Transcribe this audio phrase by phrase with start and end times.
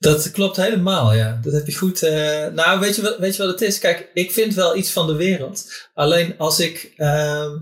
[0.00, 1.40] Dat klopt helemaal, ja.
[1.42, 2.02] Dat heb je goed.
[2.02, 3.78] Uh, nou, weet je, wat, weet je wat het is?
[3.78, 5.88] Kijk, ik vind wel iets van de wereld.
[5.94, 6.92] Alleen als ik.
[6.96, 7.52] Uh,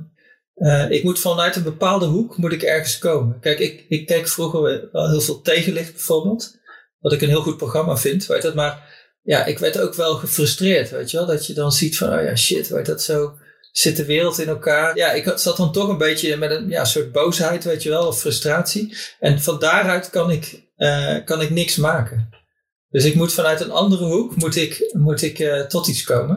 [0.56, 3.40] uh, ik moet vanuit een bepaalde hoek moet ik ergens komen.
[3.40, 6.56] Kijk, ik, ik keek vroeger wel heel veel tegenlicht bijvoorbeeld.
[6.98, 8.54] Wat ik een heel goed programma vind, weet dat.
[8.54, 11.26] Maar ja, ik werd ook wel gefrustreerd, weet je wel.
[11.26, 13.38] Dat je dan ziet van, oh ja, shit, weet dat zo
[13.72, 14.96] zit de wereld in elkaar.
[14.96, 18.06] Ja, ik zat dan toch een beetje met een ja, soort boosheid, weet je wel,
[18.06, 18.96] of frustratie.
[19.20, 22.28] En van daaruit kan ik, uh, kan ik niks maken.
[22.90, 26.36] Dus ik moet vanuit een andere hoek moet ik, moet ik uh, tot iets komen.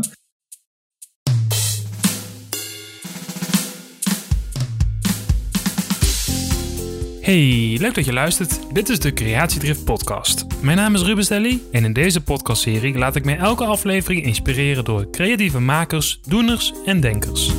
[7.22, 8.60] Hey, leuk dat je luistert.
[8.74, 10.46] Dit is de Creatiedrift podcast.
[10.62, 14.86] Mijn naam is Ruben Stelly en in deze podcastserie laat ik mij elke aflevering inspireren
[14.86, 17.52] door creatieve makers, doeners en denkers.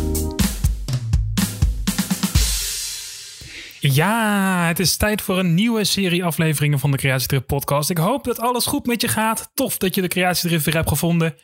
[3.85, 7.91] Ja, het is tijd voor een nieuwe serie afleveringen van de Creatiedrift podcast.
[7.91, 9.51] Ik hoop dat alles goed met je gaat.
[9.55, 11.35] Tof dat je de Creatiedrift weer hebt gevonden.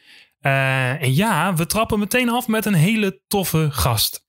[0.43, 4.28] Uh, en ja, we trappen meteen af met een hele toffe gast.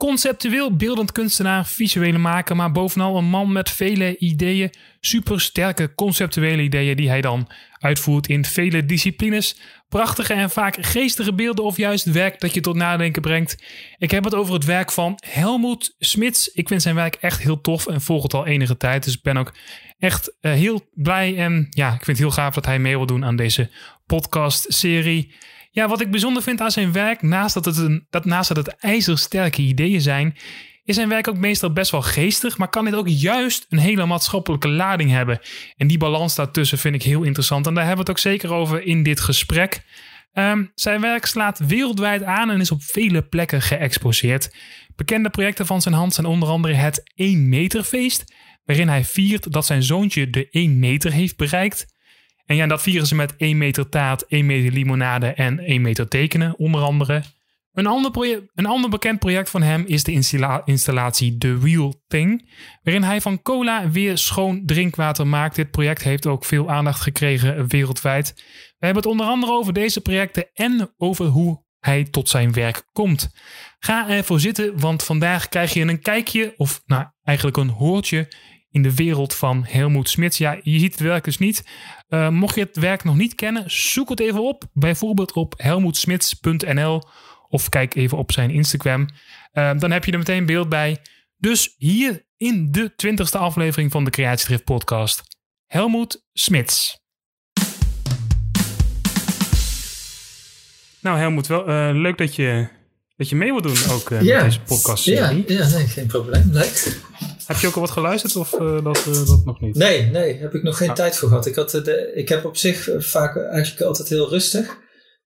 [0.00, 4.70] Conceptueel beeldend kunstenaar, visuele maker, maar bovenal een man met vele ideeën.
[5.00, 7.48] Super sterke conceptuele ideeën die hij dan
[7.78, 9.56] uitvoert in vele disciplines.
[9.88, 13.56] Prachtige en vaak geestige beelden of juist werk dat je tot nadenken brengt.
[13.98, 16.48] Ik heb het over het werk van Helmoet Smits.
[16.48, 19.04] Ik vind zijn werk echt heel tof en volg het al enige tijd.
[19.04, 19.54] Dus ik ben ook
[19.98, 23.06] echt uh, heel blij en ja, ik vind het heel gaaf dat hij mee wil
[23.06, 23.70] doen aan deze
[24.06, 25.32] podcast-serie.
[25.70, 28.66] Ja, wat ik bijzonder vind aan zijn werk, naast dat het, een, dat, naast dat
[28.66, 30.36] het ijzersterke ideeën zijn,
[30.84, 34.06] is zijn werk ook meestal best wel geestig, maar kan dit ook juist een hele
[34.06, 35.40] maatschappelijke lading hebben.
[35.76, 37.66] En die balans daartussen vind ik heel interessant.
[37.66, 39.82] En daar hebben we het ook zeker over in dit gesprek.
[40.32, 44.54] Um, zijn werk slaat wereldwijd aan en is op vele plekken geëxposeerd.
[44.96, 48.34] Bekende projecten van zijn hand zijn onder andere het 1 meter feest,
[48.64, 51.86] waarin hij viert dat zijn zoontje de 1 meter heeft bereikt.
[52.50, 56.08] En ja, dat vieren ze met 1 meter taart, 1 meter limonade en 1 meter
[56.08, 57.22] tekenen, onder andere.
[57.72, 62.50] Een ander, een ander bekend project van hem is de installa installatie The Real Thing,
[62.82, 65.54] waarin hij van cola weer schoon drinkwater maakt.
[65.54, 68.32] Dit project heeft ook veel aandacht gekregen wereldwijd.
[68.78, 72.82] We hebben het onder andere over deze projecten en over hoe hij tot zijn werk
[72.92, 73.30] komt.
[73.78, 78.28] Ga ervoor zitten, want vandaag krijg je een kijkje, of nou eigenlijk een hoortje
[78.70, 80.38] in de wereld van Helmoet Smits.
[80.38, 81.64] Ja, je ziet het werk dus niet.
[82.08, 84.64] Uh, mocht je het werk nog niet kennen, zoek het even op.
[84.72, 87.02] Bijvoorbeeld op helmoetsmits.nl
[87.48, 89.08] of kijk even op zijn Instagram.
[89.52, 90.98] Uh, dan heb je er meteen beeld bij.
[91.36, 95.22] Dus hier in de twintigste aflevering van de Creatiedrift podcast.
[95.66, 96.98] Helmoet Smits.
[101.00, 102.68] Nou Helmoet, wel, uh, leuk dat je,
[103.16, 104.34] dat je mee wilt doen ook uh, ja.
[104.34, 105.04] met deze podcast.
[105.04, 106.50] Ja, ja nee, geen probleem.
[106.52, 106.98] Leuk.
[107.52, 109.74] Heb je ook al wat geluisterd of uh, dat, uh, dat nog niet?
[109.74, 110.94] Nee, nee, heb ik nog geen ah.
[110.94, 111.46] tijd voor gehad.
[111.46, 114.78] Ik, had de, ik heb op zich vaak eigenlijk altijd heel rustig.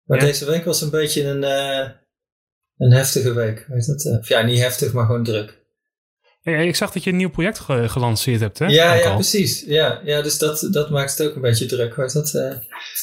[0.05, 0.25] Maar ja.
[0.25, 1.43] deze week was een beetje een,
[2.77, 3.67] een heftige week.
[3.69, 4.27] Weet dat?
[4.29, 5.63] Ja, niet heftig, maar gewoon druk.
[6.43, 8.67] Hey, ik zag dat je een nieuw project ge gelanceerd hebt, hè?
[8.67, 9.65] Ja, ja precies.
[9.67, 11.95] Ja, ja, dus dat, dat maakt het ook een beetje druk.
[11.95, 12.33] Weet dat?
[12.35, 12.43] Uh,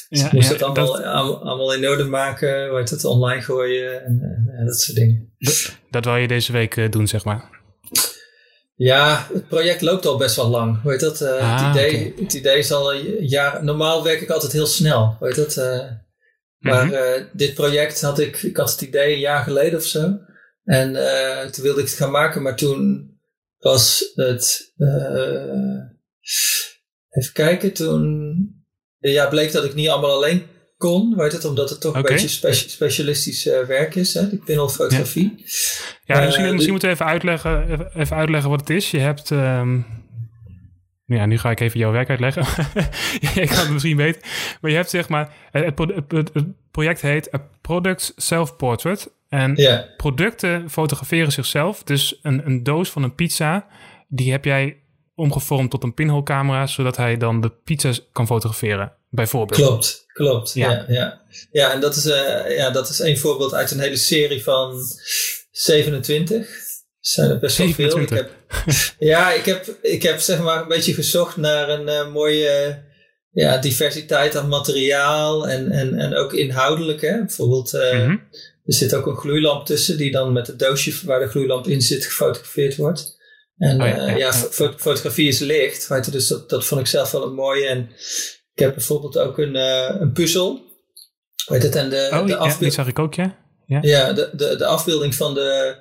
[0.09, 1.03] ja, moest ja, het allemaal, dat...
[1.41, 5.33] allemaal in orde maken, weet het, online gooien en, en dat soort dingen.
[5.37, 7.60] Dat, dat wil je deze week doen, zeg maar.
[8.83, 10.83] Ja, het project loopt al best wel lang.
[10.83, 11.21] Weet dat?
[11.21, 12.23] Uh, ah, het, idee, okay.
[12.23, 13.63] het idee is al een jaar.
[13.63, 15.17] Normaal werk ik altijd heel snel.
[15.19, 15.57] Weet dat?
[15.57, 15.89] Uh,
[16.57, 18.43] maar uh, dit project had ik.
[18.43, 20.19] Ik had het idee een jaar geleden of zo.
[20.63, 20.93] En
[21.51, 23.11] toen wilde ik het gaan maken, maar toen
[23.57, 24.73] was het.
[27.09, 28.65] even kijken, toen.
[28.97, 30.47] Ja, bleek dat ik niet allemaal alleen
[30.81, 32.03] kon, weet het, omdat het toch okay.
[32.03, 35.33] een beetje spe specialistisch uh, werk is, hè, die pinhole-fotografie.
[35.37, 35.43] Ja,
[36.03, 38.91] ja uh, misschien, misschien moeten we even uitleggen, even uitleggen wat het is.
[38.91, 39.85] Je hebt, um,
[41.05, 42.43] ja, nu ga ik even jouw werk uitleggen.
[43.41, 44.21] ik kan het misschien weten.
[44.61, 49.09] Maar je hebt zeg maar, het, het, het project heet A Product Self-Portrait.
[49.29, 49.83] En yeah.
[49.97, 51.83] producten fotograferen zichzelf.
[51.83, 53.67] Dus een, een doos van een pizza,
[54.07, 54.77] die heb jij
[55.15, 59.61] omgevormd tot een pinhole camera, zodat hij dan de pizza's kan fotograferen, bijvoorbeeld.
[59.61, 60.53] Klopt, klopt.
[60.53, 60.85] Ja, ja.
[60.87, 61.21] Ja,
[61.51, 64.79] ja en dat is, uh, ja, dat is een voorbeeld uit een hele serie van
[65.51, 66.47] 27.
[66.99, 67.99] Zijn er best wel veel.
[67.99, 68.31] Ik heb,
[68.99, 72.83] ja, ik heb, ik heb zeg maar een beetje gezocht naar een uh, mooie
[73.31, 77.01] ja, diversiteit aan materiaal en, en, en ook inhoudelijk.
[77.01, 77.17] Hè?
[77.17, 78.23] Bijvoorbeeld, uh, mm -hmm.
[78.65, 81.81] er zit ook een gloeilamp tussen die dan met het doosje waar de gloeilamp in
[81.81, 83.19] zit gefotografeerd wordt.
[83.57, 86.87] En oh ja, ja fo fotografie is licht, weet je, dus dat, dat vond ik
[86.87, 87.67] zelf wel een mooie.
[87.67, 87.89] En
[88.53, 90.69] ik heb bijvoorbeeld ook een, uh, een puzzel.
[91.45, 92.51] Weet het, en de, oh, de afbeelding.
[92.51, 93.37] Ja, die zag ik ook, ja.
[93.65, 95.75] Ja, ja de, de, de afbeelding van de,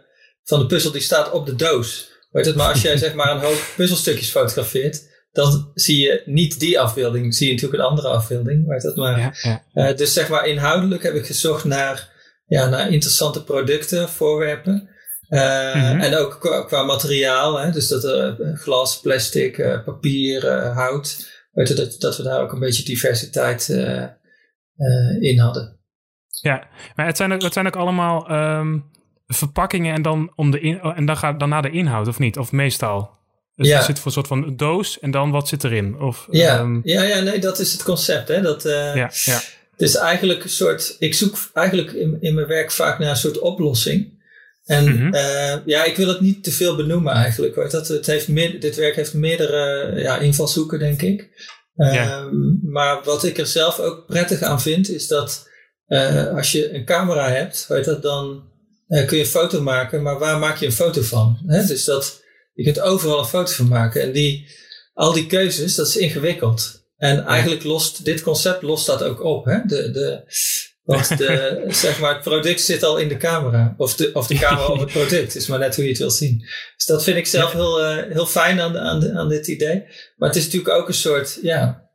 [0.45, 2.11] van de puzzel die staat op de doos.
[2.31, 6.61] Weet het, maar als jij zeg maar een hoop puzzelstukjes fotografeert, dan zie je niet
[6.61, 8.67] die afbeelding, zie je natuurlijk een andere afbeelding.
[8.67, 9.19] Weet dat maar.
[9.43, 9.93] Ja, ja.
[9.93, 12.09] dus zeg maar inhoudelijk heb ik gezocht naar,
[12.47, 14.89] ja, naar interessante producten, voorwerpen.
[15.29, 16.01] Mhm.
[16.01, 21.29] En ook qua, qua materiaal, hè, dus dat er glas, plastic, papier, hout.
[21.53, 23.69] Dat, dat we daar ook een beetje diversiteit
[25.21, 25.79] in hadden.
[26.29, 28.79] Ja, maar het zijn ook, het zijn ook allemaal ehm,
[29.27, 32.39] verpakkingen en dan, om de in, en dan, gaat, dan naar de inhoud, of niet?
[32.39, 33.19] Of meestal?
[33.57, 33.77] Dus ja.
[33.79, 36.01] er zit voor een soort van doos en dan wat zit erin?
[36.01, 36.59] Of, ja.
[36.59, 38.29] Ehm, ja, ja, nee, dat is het concept.
[38.29, 38.41] Hè?
[38.41, 39.41] Dat, uh, ja, ja.
[39.71, 40.97] Het is eigenlijk een soort.
[40.99, 44.20] Ik zoek eigenlijk in, in mijn werk vaak naar een soort oplossing.
[44.71, 45.15] En mm
[45.65, 47.55] ja, ik wil het niet te veel benoemen eigenlijk.
[47.55, 47.71] Hoor.
[47.71, 51.29] Dat, het heeft meer, dit werk heeft meerdere ja, invalshoeken, denk ik.
[51.75, 52.21] Ja.
[52.21, 55.49] Um, maar wat ik er zelf ook prettig aan vind, is dat
[55.89, 58.43] uh, als je een camera hebt, weet dat, dan
[58.89, 61.39] uh, kun je een foto maken, maar waar maak je een foto van?
[61.47, 61.67] Hè?
[61.67, 62.23] Dus dat,
[62.55, 64.03] je kunt overal een foto van maken.
[64.03, 64.49] En die,
[64.95, 66.85] al die keuzes, dat is ingewikkeld.
[66.97, 69.45] En eigenlijk lost dit concept lost dat ook op.
[69.45, 69.59] Hè?
[69.67, 70.23] De, de,
[70.83, 73.75] want de, zeg maar, het product zit al in de camera.
[73.77, 75.35] Of de, of de camera op het product.
[75.35, 76.39] is maar net hoe je het wil zien.
[76.77, 79.85] Dus dat vind ik zelf heel, uh, heel fijn aan, aan, aan dit idee.
[80.17, 81.89] Maar het is natuurlijk ook een soort, ja,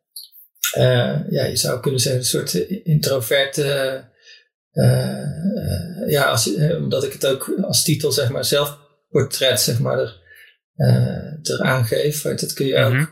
[0.78, 2.54] uh, ja, je zou kunnen zeggen, een soort
[2.84, 4.04] introverte.
[4.74, 10.22] Uh, ja, als, omdat ik het ook als titel, zeg maar, zelfportret, zeg maar, er,
[11.44, 12.22] er aangeef.
[12.22, 12.94] Dat kun je ook.
[12.94, 13.06] Mhm.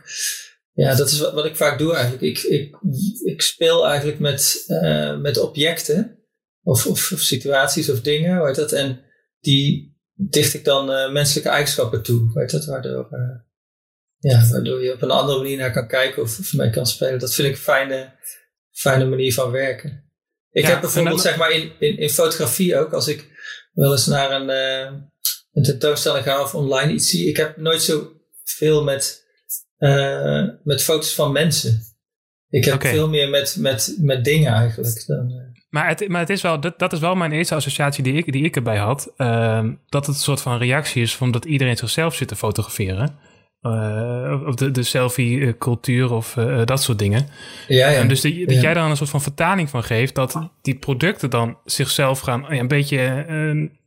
[0.73, 2.23] Ja, dat is wat, wat ik vaak doe eigenlijk.
[2.23, 2.77] Ik, ik,
[3.23, 4.65] ik speel eigenlijk met,
[5.21, 6.19] met objecten
[6.61, 8.71] of, of, of, situaties of dingen, weet dat.
[8.71, 9.01] En
[9.39, 13.07] die dicht ik dan menselijke eigenschappen toe, weet dat, waardoor
[14.29, 17.19] ja, waardoor je op een andere manier naar kan kijken of, of mee kan spelen.
[17.19, 18.13] Dat vind ik een fijne,
[18.71, 20.11] fijne manier van werken.
[20.51, 23.31] Ik heb bijvoorbeeld, zeg maar, in, in, in fotografie ook, als ik
[23.73, 24.99] wel eens naar een, uh,
[25.51, 28.11] een tentoonstelling ga of online iets zie, ik heb nooit zo
[28.43, 29.22] veel met,
[29.83, 31.81] uh, met foto's van mensen.
[32.49, 35.03] Ik heb veel meer met, met, met dingen eigenlijk.
[35.07, 35.61] Dan, uh.
[35.69, 38.31] Maar, het, maar het is wel, dat, dat is wel mijn eerste associatie die ik,
[38.31, 39.13] die ik erbij had.
[39.17, 43.15] Ehm, dat het een soort van reactie is van dat iedereen zichzelf zit te fotograferen.
[43.61, 46.33] Uh, of de, de selfie-cultuur of
[46.65, 47.27] dat soort dingen.
[47.67, 47.99] Ja, ja.
[47.99, 51.57] En dus dat jij daar een soort van vertaling van geeft, dat die producten dan
[51.65, 53.25] zichzelf gaan een beetje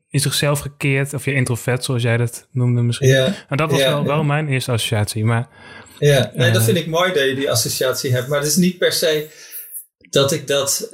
[0.08, 3.08] in zichzelf gekeerd, of je introvert, zoals jij dat noemde misschien.
[3.08, 3.32] Ja.
[3.48, 5.24] En dat was wel, wel mijn eerste associatie.
[5.24, 5.48] Maar,
[5.98, 8.78] ja, nee, dat vind ik mooi dat je die associatie hebt, maar het is niet
[8.78, 9.28] per se
[10.10, 10.88] dat ik dat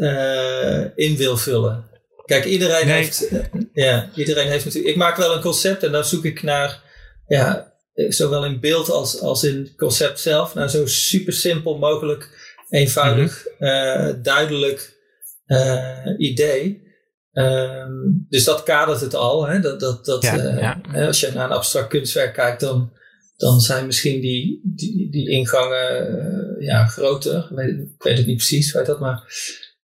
[0.95, 1.91] in wil vullen.
[2.25, 3.29] Kijk, iedereen heeft,
[3.73, 4.95] ja, iedereen heeft natuurlijk.
[4.95, 6.83] Ik maak wel een concept en dan zoek ik naar,
[7.27, 12.29] ja, eh, zowel in beeld als, als in concept zelf, naar zo super simpel mogelijk,
[12.69, 15.01] eenvoudig, mm duidelijk
[15.47, 16.91] uh, idee.
[17.33, 19.47] Um, dus dat kadert het al.
[19.47, 19.61] Hè?
[19.61, 22.93] Dat, dat, dat, ja, uh, Als je naar een abstract kunstwerk kijkt, dan,
[23.43, 27.49] dan zijn misschien die, die, die ingangen ja, groter.
[27.51, 29.35] Ik weet, ik het niet precies, weet dat maar.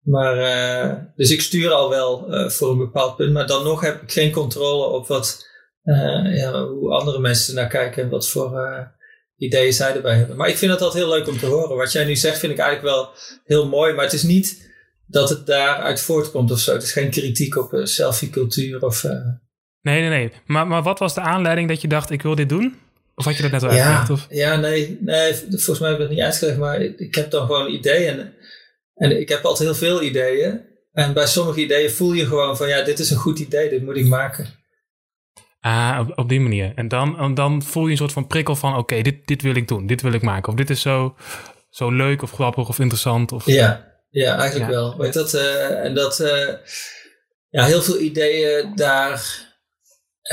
[0.01, 4.11] Maar, dus ik stuur al wel voor een bepaald punt, maar dan nog heb ik
[4.11, 5.47] geen controle op wat
[6.23, 8.51] ja, hoe andere mensen naar kijken en wat voor
[9.37, 10.37] ideeën zij erbij hebben.
[10.37, 11.77] Maar ik vind het altijd heel leuk om te horen.
[11.77, 13.09] Wat jij nu zegt vind ik eigenlijk wel
[13.43, 14.71] heel mooi, maar het is niet
[15.07, 16.73] dat het daaruit voortkomt of zo.
[16.73, 19.03] Het is geen kritiek op selfie-cultuur of...
[19.81, 20.31] Nee, nee, nee.
[20.45, 22.87] Maar, maar wat was de aanleiding dat je dacht, ik wil dit doen?
[23.19, 24.09] Of had je dat net al uitgelegd?
[24.09, 24.27] Of?
[24.29, 27.45] Ja, nee, nee, volgens mij heb ik het niet uitgelegd, maar ik, ik heb dan
[27.45, 28.33] gewoon ideeën.
[28.95, 30.61] En, ik heb altijd heel veel ideeën.
[30.91, 33.83] En bij sommige ideeën voel je gewoon van, ja, dit is een goed idee, dit
[33.83, 34.47] moet ik maken.
[35.59, 36.71] Ah, op, op die manier.
[36.75, 39.67] En dan, dan voel je een soort van prikkel van: oké, dit, dit wil ik
[39.67, 40.51] doen, dit wil ik maken.
[40.51, 41.15] Of dit is zo,
[41.69, 43.31] zo leuk of grappig of interessant.
[43.31, 44.97] Of, ja, ja, eigenlijk wel.
[44.97, 46.49] Weet dat, uh, en dat, uh,
[47.49, 49.47] ja, heel veel ideeën, daar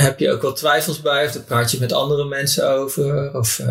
[0.03, 1.27] heb je ook wel twijfels bij.
[1.27, 3.35] Of daar praat je met andere mensen over.
[3.35, 3.69] Of, uh,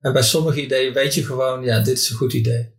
[0.00, 2.72] en bij sommige ideeën weet je gewoon: ja, dit is een goed idee.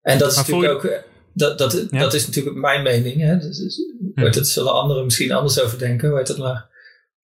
[0.00, 1.02] En dat is natuurlijk ook.
[1.34, 3.20] Dat, dat, dat is natuurlijk mijn mening.
[3.20, 3.38] Hè?
[3.38, 6.14] Dus, dus, dat zullen anderen misschien anders over denken.
[6.14, 6.70] Weet dat maar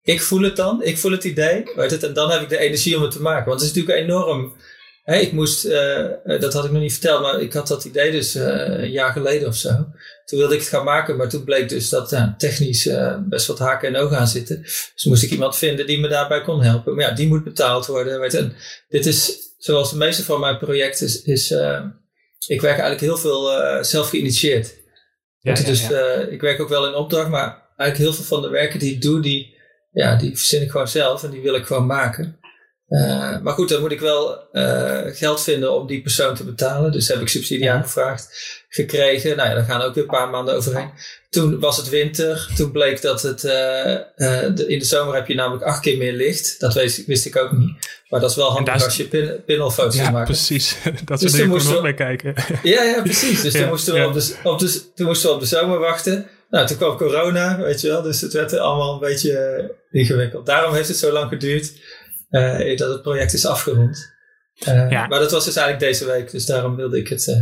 [0.07, 2.57] ik voel het dan, ik voel het idee, weet het, en dan heb ik de
[2.57, 3.49] energie om het te maken.
[3.49, 4.53] Want het is natuurlijk enorm.
[5.07, 8.11] Hè, ik moest, uh, dat had ik nog niet verteld, maar ik had dat idee
[8.11, 9.69] dus uh, een jaar geleden of zo.
[10.25, 12.89] Toen wilde ik het gaan maken, maar toen bleek dus dat uh, technisch
[13.29, 14.61] best wat haken en ogen aan zitten.
[14.61, 16.95] Dus moest ik iemand vinden die me daarbij kon helpen.
[16.95, 18.19] Maar ja, die moet betaald worden.
[18.19, 18.55] Weet, en
[18.89, 21.51] dit is, zoals de meeste van mijn projecten, is, is
[22.47, 23.49] ik werk eigenlijk heel veel
[23.83, 24.75] zelf geïnitieerd.
[25.39, 25.81] Ja, ja, dus
[26.29, 29.01] ik werk ook wel in opdracht, maar eigenlijk heel veel van de werken die ik
[29.01, 29.55] doe, die
[29.91, 32.36] ja, die verzin ik gewoon zelf en die wil ik gewoon maken.
[32.89, 36.91] Uh, maar goed, dan moet ik wel uh, geld vinden om die persoon te betalen.
[36.91, 38.29] Dus heb ik subsidie aangevraagd,
[38.69, 39.37] gekregen.
[39.37, 40.89] Nou ja, daar gaan ook weer een paar maanden overheen.
[41.29, 42.49] Toen was het winter.
[42.55, 43.43] Toen bleek dat het.
[43.43, 43.51] Uh,
[44.15, 46.59] de, in de zomer heb je namelijk acht keer meer licht.
[46.59, 47.99] Dat wist, wist ik ook niet.
[48.09, 50.25] Maar dat is wel handig als je pin, pinelfoto's ja, maakt.
[50.25, 50.77] precies.
[51.05, 52.33] Dat dus soort dingen mee kijken.
[52.63, 53.41] Ja, ja, precies.
[53.41, 55.79] Dus ja, toen, moesten we op de, op de, toen moesten we op de zomer
[55.79, 56.27] wachten.
[56.49, 58.01] Nou, toen kwam corona, weet je wel.
[58.01, 60.45] Dus het werd allemaal een beetje ingewikkeld.
[60.45, 61.73] Daarom heeft het zo lang geduurd
[62.29, 64.15] uh, dat het project is afgerond.
[64.67, 65.07] Uh, ja.
[65.07, 67.37] Maar dat was dus eigenlijk deze week, dus daarom wilde ik het, uh,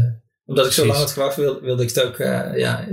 [0.46, 2.18] omdat ik zo lang had gewacht, wilde, wilde ik het ook,
[2.58, 2.88] ja,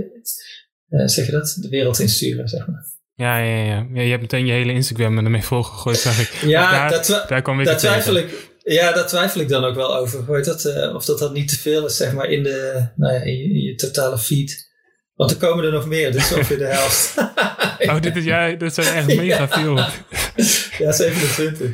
[0.87, 2.91] zeg je dat, de wereld insturen, zeg maar.
[3.15, 4.01] Ja, ja, ja, ja.
[4.01, 6.29] Je hebt meteen je hele Instagram ermee volgegooid, zag ik.
[6.49, 8.51] Ja, daar, dat, daar kwam daar twijfel ik.
[8.63, 10.31] Ja, daar twijfel ik dan ook wel over.
[10.31, 13.19] Weet dat, of dat dat niet te veel is, zeg maar, in, de, nou ja,
[13.19, 14.71] in, je, in je totale feed.
[15.15, 17.13] Want er komen er nog meer, dus ongeveer de helft.
[17.79, 19.77] oh, dit, is, ja, dit zijn echt mega veel.
[20.77, 21.71] ja, 27.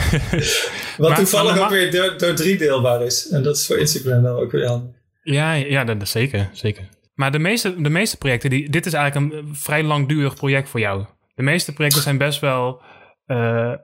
[0.96, 3.28] Wat toevallig ook weer door, door drie deelbaar is.
[3.28, 4.96] En dat is voor Instagram dan ook weer handig.
[5.22, 6.88] Ja, ja dat, is zeker, zeker.
[7.14, 10.80] Maar de meeste, de meeste projecten, die, dit is eigenlijk een vrij langdurig project voor
[10.80, 11.04] jou.
[11.34, 12.82] De meeste projecten zijn best wel
[13.26, 13.74] uh,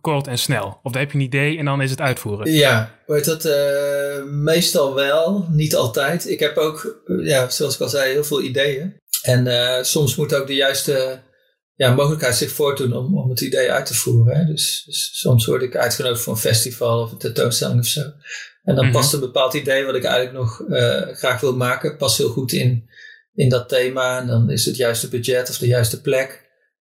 [0.00, 0.80] kort en snel.
[0.82, 2.52] Of heb je een idee en dan is het uitvoeren.
[2.52, 6.28] Ja, weet dat uh, meestal wel, niet altijd.
[6.28, 9.00] Ik heb ook, ja, zoals ik al zei, heel veel ideeën.
[9.22, 11.22] En uh, soms moet ook de juiste
[11.74, 14.36] ja, mogelijkheid zich voordoen om, om het idee uit te voeren.
[14.36, 14.44] Hè.
[14.44, 18.00] Dus, dus, soms word ik uitgenodigd voor een festival of een tentoonstelling of zo.
[18.62, 18.94] En dan mhm.
[18.94, 22.52] past een bepaald idee wat ik eigenlijk nog uh, graag wil maken, past heel goed
[22.52, 22.90] in,
[23.34, 24.20] in dat thema.
[24.20, 26.41] En dan is het juiste budget of de juiste plek.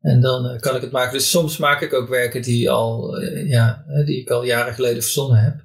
[0.04, 1.12] En dan uh, kan ik het maken.
[1.12, 5.02] Dus soms maak ik ook werken die, al, uh, ja, die ik al jaren geleden
[5.02, 5.62] verzonnen heb.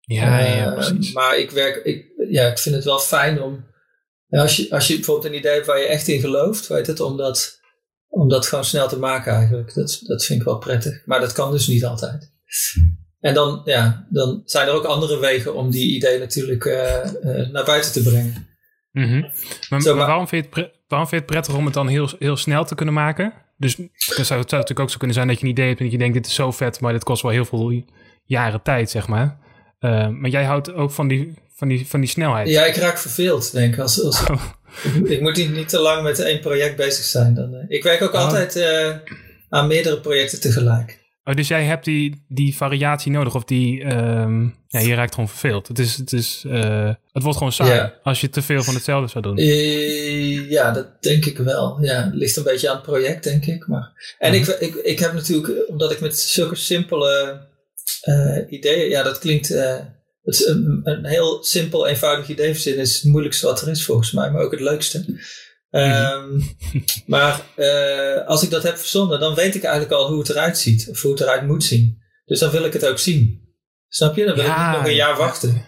[0.00, 1.12] Ja, ja precies.
[1.12, 3.66] Maar ik, werk, ik, ja, ik vind het wel fijn om,
[4.28, 7.00] als, je, als je bijvoorbeeld een idee hebt waar je echt in gelooft, weet het,
[7.00, 7.60] omdat
[8.08, 9.74] om dat gewoon snel te maken eigenlijk.
[9.74, 11.06] Dat, dat vind ik wel prettig.
[11.06, 12.32] Maar dat kan dus niet altijd.
[13.20, 17.50] En dan, ja, dan zijn er ook andere wegen om die idee natuurlijk uh, uh,
[17.50, 18.48] naar buiten te brengen.
[18.92, 19.30] Mm -hmm.
[19.68, 21.88] maar, Zo, maar, waarom, vind je het waarom vind je het prettig om het dan
[21.88, 23.32] heel, heel snel te kunnen maken?
[23.56, 25.78] Dus het zou, het zou natuurlijk ook zo kunnen zijn dat je een idee hebt
[25.78, 27.82] en dat je denkt, dit is zo vet, maar dit kost wel heel veel
[28.24, 29.38] jaren tijd, zeg maar.
[29.80, 32.48] Uh, maar jij houdt ook van die, van die, van die snelheid.
[32.48, 33.80] Ja, ik raak verveeld, denk ik.
[33.80, 34.42] Als, als, oh
[35.04, 37.34] ik moet niet, niet te lang met één project bezig zijn.
[37.34, 38.20] Dan, uh, ik werk ook oh.
[38.20, 38.96] altijd uh,
[39.48, 40.99] aan meerdere projecten tegelijk.
[41.24, 45.28] Oh, dus jij hebt die, die variatie nodig of die, um, ja, je raakt gewoon
[45.28, 45.68] verveeld.
[45.68, 49.08] Het, is, het, is, uh, het wordt gewoon saai als je te veel van hetzelfde
[49.08, 49.36] zou doen.
[50.48, 51.78] ja, dat denk ik wel.
[51.80, 53.66] Ja, het ligt een beetje aan het project, denk ik.
[53.66, 57.40] Maar, en ik, ik, ik heb natuurlijk, omdat ik met zulke simpele
[58.48, 63.46] ideeën, ja, dat klinkt het een, een, heel simpel, eenvoudig idee verzinnen is het moeilijkste
[63.46, 65.04] wat er is volgens mij, maar ook het leukste.
[65.70, 66.42] Um,
[67.06, 70.58] maar uh, als ik dat heb verzonnen, dan weet ik eigenlijk al hoe het eruit
[70.58, 71.98] ziet, of hoe het eruit moet zien.
[72.24, 73.48] Dus dan wil ik het ook zien.
[73.88, 74.24] Snap je?
[74.24, 75.66] Dan wil ja, ik niet nog een jaar wachten.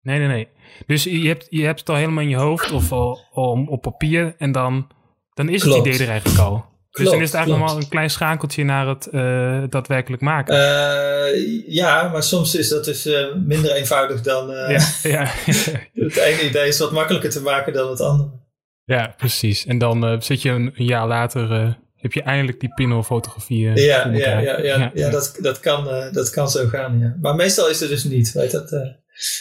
[0.00, 0.48] Nee, nee, nee.
[0.86, 3.82] Dus je hebt, je hebt het al helemaal in je hoofd of al, al op
[3.82, 4.90] papier en dan,
[5.34, 6.72] dan is het idee er eigenlijk al.
[6.90, 10.54] Dus dan is het eigenlijk nog maar een klein schakeltje naar het uh, daadwerkelijk maken.
[10.54, 13.08] Uh, ja, maar soms is dat dus
[13.46, 14.50] minder eenvoudig dan.
[14.50, 15.24] ja, ja.
[15.94, 18.43] het ene idee is wat makkelijker te maken dan het andere.
[18.84, 19.66] Ja, precies.
[19.66, 23.60] En dan zit je een, een, jaar later, heb je eindelijk die pinhole-fotografie.
[23.60, 26.98] Ja, ja, ja, ja, ja, ja, dat, dat, kan, dat kan zo gaan.
[26.98, 27.16] Ja.
[27.20, 28.32] Maar meestal is het dus niet.
[28.32, 28.70] Weet dat,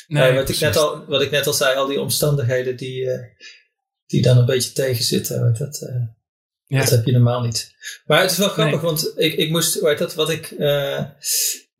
[0.07, 3.09] nee, wat, ik net al, wat ik net al zei, al die omstandigheden die,
[4.05, 5.43] die dan een beetje tegenzitten.
[5.43, 5.91] Weet dat.
[6.67, 7.75] Dat heb je normaal niet.
[8.05, 10.55] Maar het is wel grappig, want ik, ik moest, heet dat, wat ik,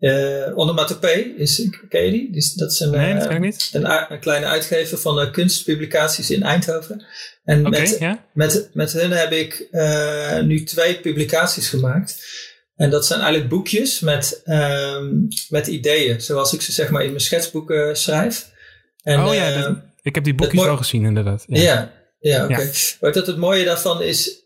[0.04, 2.54] uh, Onomatopee, is, ken je die?
[2.56, 3.70] dat is een, nee, dat uh, niet.
[3.74, 7.06] Een, een, kleine uitgever van uh, kunstpublicaties in Eindhoven.
[7.44, 8.26] En okay, met, ja?
[8.34, 9.68] met, met hen heb ik
[10.44, 12.26] nu twee publicaties gemaakt.
[12.76, 17.10] En dat zijn eigenlijk boekjes met, um, met ideeën, zoals ik ze zeg maar in
[17.10, 18.52] mijn schetsboeken schrijf.
[19.04, 21.44] En, oh ja, dat, ik heb die boekjes al gezien inderdaad.
[21.48, 22.72] Ja, ja ja, oké.
[23.00, 23.12] Okay.
[23.12, 24.44] dat het mooie daarvan is,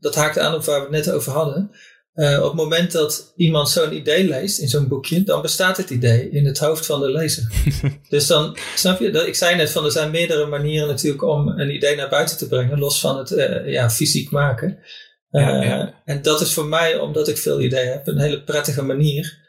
[0.00, 1.70] dat haakt aan op waar we het net over hadden.
[2.14, 5.90] Uh, op het moment dat iemand zo'n idee leest in zo'n boekje, dan bestaat het
[5.90, 7.52] idee in het hoofd van de lezer.
[8.08, 11.48] dus dan, snap je, dat, ik zei net van er zijn meerdere manieren natuurlijk om
[11.48, 14.78] een idee naar buiten te brengen, los van het uh, ja, fysiek maken.
[15.30, 16.02] Ja, ja.
[16.04, 19.42] En dat is voor mij, omdat ik veel ideeën heb, een hele prettige manier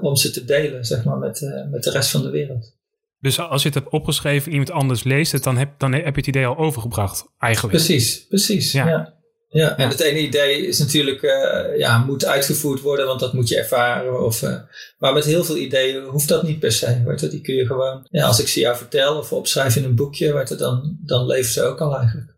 [0.00, 1.40] om ze te delen, zeg maar, met,
[1.70, 2.76] met de rest van de wereld.
[3.20, 6.20] Dus als je het hebt opgeschreven, iemand anders leest het, dan heb, dan heb je
[6.20, 7.76] het idee al overgebracht, eigenlijk.
[7.76, 8.72] Precies, precies.
[8.72, 8.88] Ja.
[8.88, 9.17] ja.
[9.48, 9.76] Ja.
[9.76, 13.58] en het ene idee is natuurlijk, uh, ja, moet uitgevoerd worden, want dat moet je
[13.58, 14.24] ervaren.
[14.24, 14.56] Of, uh,
[14.98, 17.02] maar met heel veel ideeën hoeft dat niet per se.
[17.04, 19.96] Weet Die kun je gewoon, ja, als ik ze jou vertel of opschrijf in een
[19.96, 22.36] boekje, weet dan, dan leven ze ook al eigenlijk.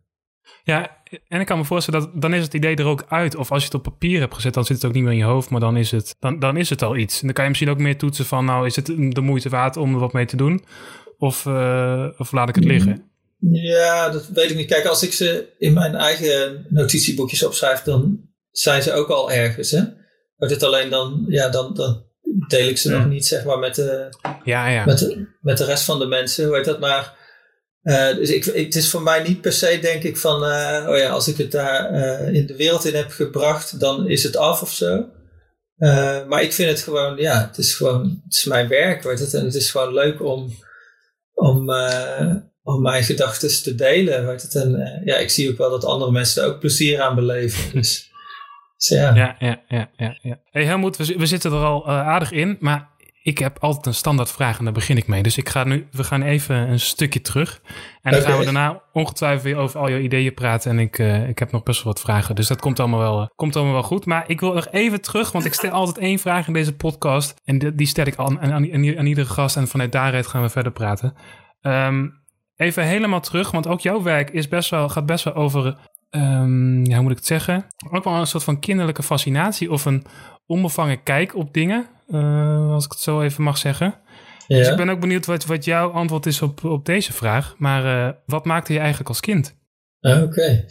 [0.64, 0.99] Ja,
[1.29, 3.37] en ik kan me voorstellen dat dan is het idee er ook uit.
[3.37, 5.19] Of als je het op papier hebt gezet, dan zit het ook niet meer in
[5.19, 5.50] je hoofd.
[5.50, 7.21] Maar dan is het, dan, dan is het al iets.
[7.21, 9.76] En dan kan je misschien ook meer toetsen van, nou, is het de moeite waard
[9.76, 10.64] om er wat mee te doen?
[11.19, 13.10] Of, uh, of laat ik het liggen?
[13.41, 14.69] Ja, dat weet ik niet.
[14.69, 19.71] Kijk, als ik ze in mijn eigen notitieboekjes opschrijf, dan zijn ze ook al ergens.
[19.71, 19.83] Hè?
[20.37, 22.05] Maar dit alleen dan, ja, dan, dan
[22.49, 24.09] deel ik ze nog niet, zeg maar, met de,
[24.45, 24.85] ja, ja.
[24.85, 26.47] Met, de, met de rest van de mensen.
[26.47, 27.19] Hoe heet dat maar?
[27.83, 30.97] Uh, dus ik, het is voor mij niet per se, denk ik, van, uh, oh
[30.97, 34.37] ja, als ik het daar uh, in de wereld in heb gebracht, dan is het
[34.37, 35.09] af of zo.
[36.29, 39.35] maar ik vind het gewoon, ja, het is gewoon, het is mijn werk, weet het.
[39.35, 40.53] En het is gewoon leuk om,
[41.33, 41.71] om,
[42.75, 44.55] om mijn gedachten te delen, weet het.
[44.55, 47.73] En ja, ik zie ook wel dat andere mensen er ook plezier aan beleven.
[47.81, 48.11] Dus,
[48.77, 49.15] dus ja.
[49.15, 50.19] Ja, ja, ja, ja.
[50.23, 50.41] ja.
[50.50, 52.91] Hey Helmoet, we, we zitten er al aardig in, maar
[53.23, 55.23] ik heb altijd een standaard vraag en daar begin ik mee.
[55.23, 57.61] Dus ik ga nu, we gaan even een stukje terug.
[58.03, 60.71] En dan gaan we daarna ongetwijfeld weer over al je ideeën praten.
[60.71, 62.35] En ik, uh, ik heb nog best wel wat vragen.
[62.35, 64.07] Dus dat komt allemaal, wel, uh, komt allemaal wel goed.
[64.07, 67.41] Maar ik wil nog even terug, want ik stel altijd één vraag in deze podcast.
[67.45, 69.57] En die, die stel ik aan, aan, aan, aan, iedere gast.
[69.57, 71.15] En vanuit daaruit gaan we verder praten.
[71.62, 72.20] Um,
[72.61, 75.64] even helemaal terug, want ook jouw werk is best wel, gaat best wel over
[76.11, 77.67] um, ja, hoe moet ik het zeggen?
[77.90, 80.05] Ook wel een soort van kinderlijke fascinatie of een
[80.47, 83.95] onbevangen kijk op dingen, uh, als ik het zo even mag zeggen.
[84.47, 84.57] Ja.
[84.57, 87.55] Dus ik ben ook benieuwd wat, wat jouw antwoord is op, op deze vraag.
[87.59, 89.57] Maar uh, wat maakte je eigenlijk als kind?
[90.00, 90.25] Ah, oké.
[90.25, 90.67] Okay.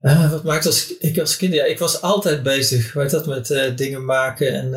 [0.00, 1.54] Uh, wat maakte als, ik als kind?
[1.54, 4.52] Ja, ik was altijd bezig weet dat, met uh, dingen maken.
[4.54, 4.70] En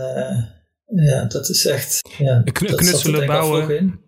[0.86, 2.02] ja, dat is echt...
[2.18, 4.00] Ja, knutselen, bouwen.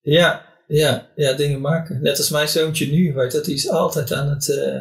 [0.00, 2.02] Ja, ja, ja, dingen maken.
[2.02, 4.80] Net als mijn zoontje nu, weet dat, die is altijd aan het, uh,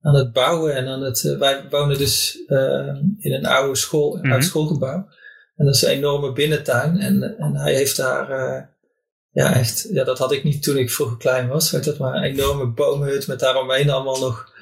[0.00, 1.22] aan het bouwen en aan het.
[1.24, 4.32] Uh, wij wonen dus uh, in een oude school, mm -hmm.
[4.32, 5.08] oud schoolgebouw.
[5.56, 7.00] En dat is een enorme binnentuin.
[7.00, 8.28] En, en hij heeft daar,
[9.30, 12.14] ja, echt, ja, dat had ik niet toen ik vroeger klein was, weet dat, maar
[12.14, 14.54] een enorme boomhut met daaromheen allemaal nog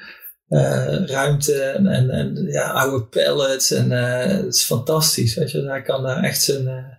[1.07, 3.71] ruimte en, en, en, ja, oude pallets.
[3.71, 5.63] En het is fantastisch, weet je.
[5.63, 6.99] Hij kan daar echt zijn,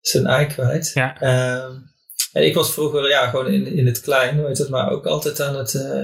[0.00, 0.90] zijn ei kwijt.
[0.94, 1.20] Ja.
[1.20, 1.72] Ehm,
[2.32, 5.40] en ik was vroeger ja, gewoon in, in het klein, weet het, maar ook altijd
[5.40, 6.02] aan het, uh,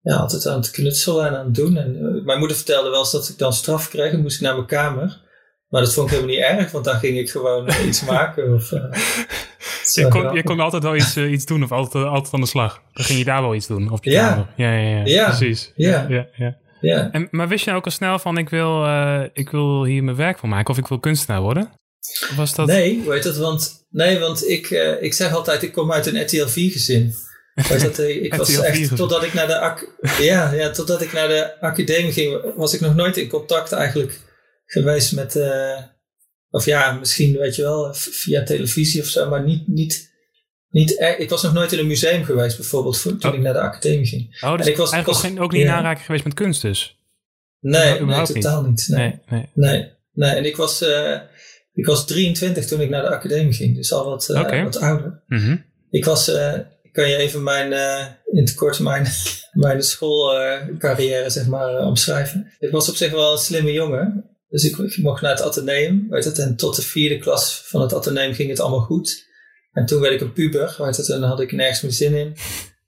[0.00, 1.76] ja, altijd aan het knutselen en aan het doen.
[1.76, 4.42] En, uh, mijn moeder vertelde wel eens dat ik dan straf kreeg en moest ik
[4.42, 5.24] naar mijn kamer.
[5.68, 8.54] Maar dat vond ik helemaal niet erg, want dan ging ik gewoon uh, iets maken.
[8.54, 8.70] Of,
[9.92, 12.82] je, kon, je kon altijd wel iets, iets doen of altijd, altijd aan de slag.
[12.92, 14.28] Dan ging je daar wel iets doen op je ja.
[14.28, 14.46] kamer.
[14.56, 15.24] Ja, ja, ja, ja.
[15.24, 15.72] precies.
[15.74, 16.06] Ja.
[16.08, 17.10] Ja, ja, ja.
[17.10, 18.86] En, maar wist je ook al snel van ik wil,
[19.32, 21.72] ik wil hier mijn werk van maken of ik wil kunstenaar worden?
[22.36, 22.66] Was dat...
[22.66, 26.22] Nee, weet het, want, nee, want ik, uh, ik zeg altijd, ik kom uit een
[26.22, 27.14] RTL 4 gezin.
[27.68, 29.88] dat, uh, ik was echt, totdat ik, naar de
[30.22, 34.20] ja, ja, totdat ik naar de academie ging, was ik nog nooit in contact eigenlijk
[34.66, 35.78] geweest met, uh,
[36.50, 40.12] of ja, misschien weet je wel, via televisie of zo, maar niet, niet,
[40.70, 43.34] niet er, ik was nog nooit in een museum geweest bijvoorbeeld toen oh.
[43.34, 44.42] ik naar de academie ging.
[44.44, 46.96] Oh, dus en ik was, eigenlijk was, ook niet in aanraking geweest met kunst dus?
[47.60, 48.70] Nee, nee totaal niet.
[48.70, 48.88] niet.
[48.88, 49.20] Nee.
[49.26, 49.70] Nee, nee.
[49.70, 50.30] nee, nee.
[50.30, 51.18] En ik was, uh,
[51.76, 54.64] ik was 23 toen ik naar de academie ging, dus al wat, uh, okay.
[54.64, 55.22] wat ouder.
[55.26, 55.64] Mm -hmm.
[55.90, 56.52] Ik was, uh,
[56.92, 59.06] kan je even mijn, uh, in het kort mijn,
[59.52, 62.52] mijn schoolcarrière zeg maar omschrijven.
[62.58, 66.06] Ik was op zich wel een slimme jongen, dus ik, ik, mocht naar het ateneum,
[66.08, 69.24] weet het, en tot de vierde klas van het ateneum ging het allemaal goed.
[69.72, 72.14] En toen werd ik een puber, weet het, en dan had ik nergens meer zin
[72.14, 72.36] in.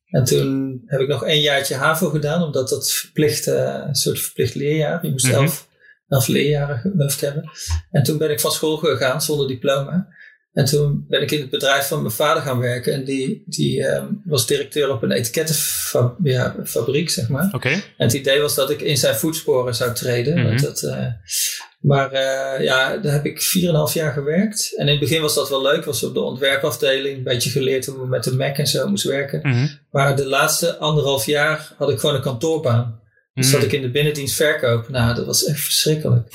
[0.09, 4.55] En toen heb ik nog één jaartje HAVO gedaan, omdat dat verplicht, een soort verplicht
[4.55, 5.05] leerjaar.
[5.05, 5.43] Je moest mm -hmm.
[5.43, 5.68] elf
[6.09, 7.51] elf leerjaren gehoofd hebben.
[7.91, 10.09] En toen ben ik van school gegaan zonder diploma.
[10.53, 12.93] En toen ben ik in het bedrijf van mijn vader gaan werken.
[12.93, 17.49] En die, die um, was directeur op een etikettenfabriek, zeg maar.
[17.53, 17.73] Okay.
[17.73, 20.35] En het idee was dat ik in zijn voetsporen zou treden.
[20.35, 20.43] Mhm.
[20.43, 20.63] Mm -hmm.
[20.63, 21.07] dat, uh,
[21.81, 23.53] maar uh, ja, daar heb ik
[23.91, 24.77] 4,5 jaar gewerkt.
[24.77, 25.85] En in het begin was dat wel leuk.
[25.85, 27.17] Was op de ontwerpafdeling.
[27.17, 29.41] Een beetje geleerd hoe we met de Mac en zo moesten werken.
[29.43, 29.79] Mm -hmm.
[29.91, 33.01] Maar de laatste anderhalf jaar had ik gewoon een kantoorbaan.
[33.41, 34.89] Dus zat ik in de binnendienst verkoop.
[34.89, 36.29] Nou, dat was echt verschrikkelijk.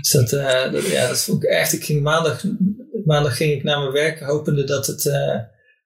[0.00, 1.72] Dus dat, uh, dat, ja, dat vond ik echt.
[1.72, 2.42] Ik ging maandag,
[3.04, 5.36] maandag ging ik naar mijn werk hopende dat het, uh,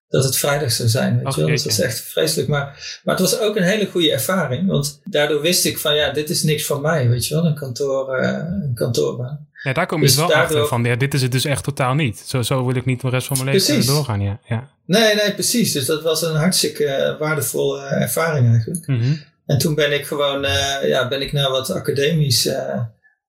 [0.09, 1.21] dat het vrijdag zou zijn.
[1.25, 1.51] Weet je wel?
[1.51, 2.49] Dat was echt vreselijk.
[2.49, 4.67] Maar, maar het was ook een hele goede ervaring.
[4.69, 7.09] Want daardoor wist ik van ja, dit is niks voor mij.
[7.09, 8.29] Weet je wel, een, kantoor, uh,
[8.63, 9.47] een kantoorbaan.
[9.63, 11.45] Ja, daar kom je Dus dus wel daardoor- achter van, ja, dit is het dus
[11.45, 12.23] echt totaal niet.
[12.27, 14.41] Zo, zo wil ik niet de rest van mijn leven doorgaan, ja.
[14.49, 14.71] ja.
[14.87, 15.73] Nee, nee, precies.
[15.73, 18.87] Dus dat was een hartstikke eh, waardevolle ervaring eigenlijk.
[18.87, 19.13] Mhm.
[19.49, 22.81] En toen ben ik gewoon eh, ja, ben ik naar wat academisch eh,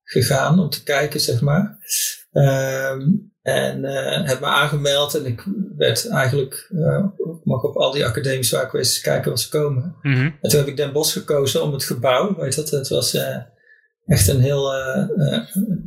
[0.04, 1.78] gegaan om te kijken, zeg maar.
[2.32, 3.00] Ehm,
[3.42, 5.44] en eh, heb me aangemeld en ik
[5.76, 6.70] werd eigenlijk,
[7.44, 9.96] mag op al die academies waar ik geweest kijken wat ze komen.
[10.02, 10.30] Mhm.
[10.40, 13.18] En toen heb ik Den Bosch gekozen om het gebouw, weet dat, het was,
[14.10, 14.72] echt een heel,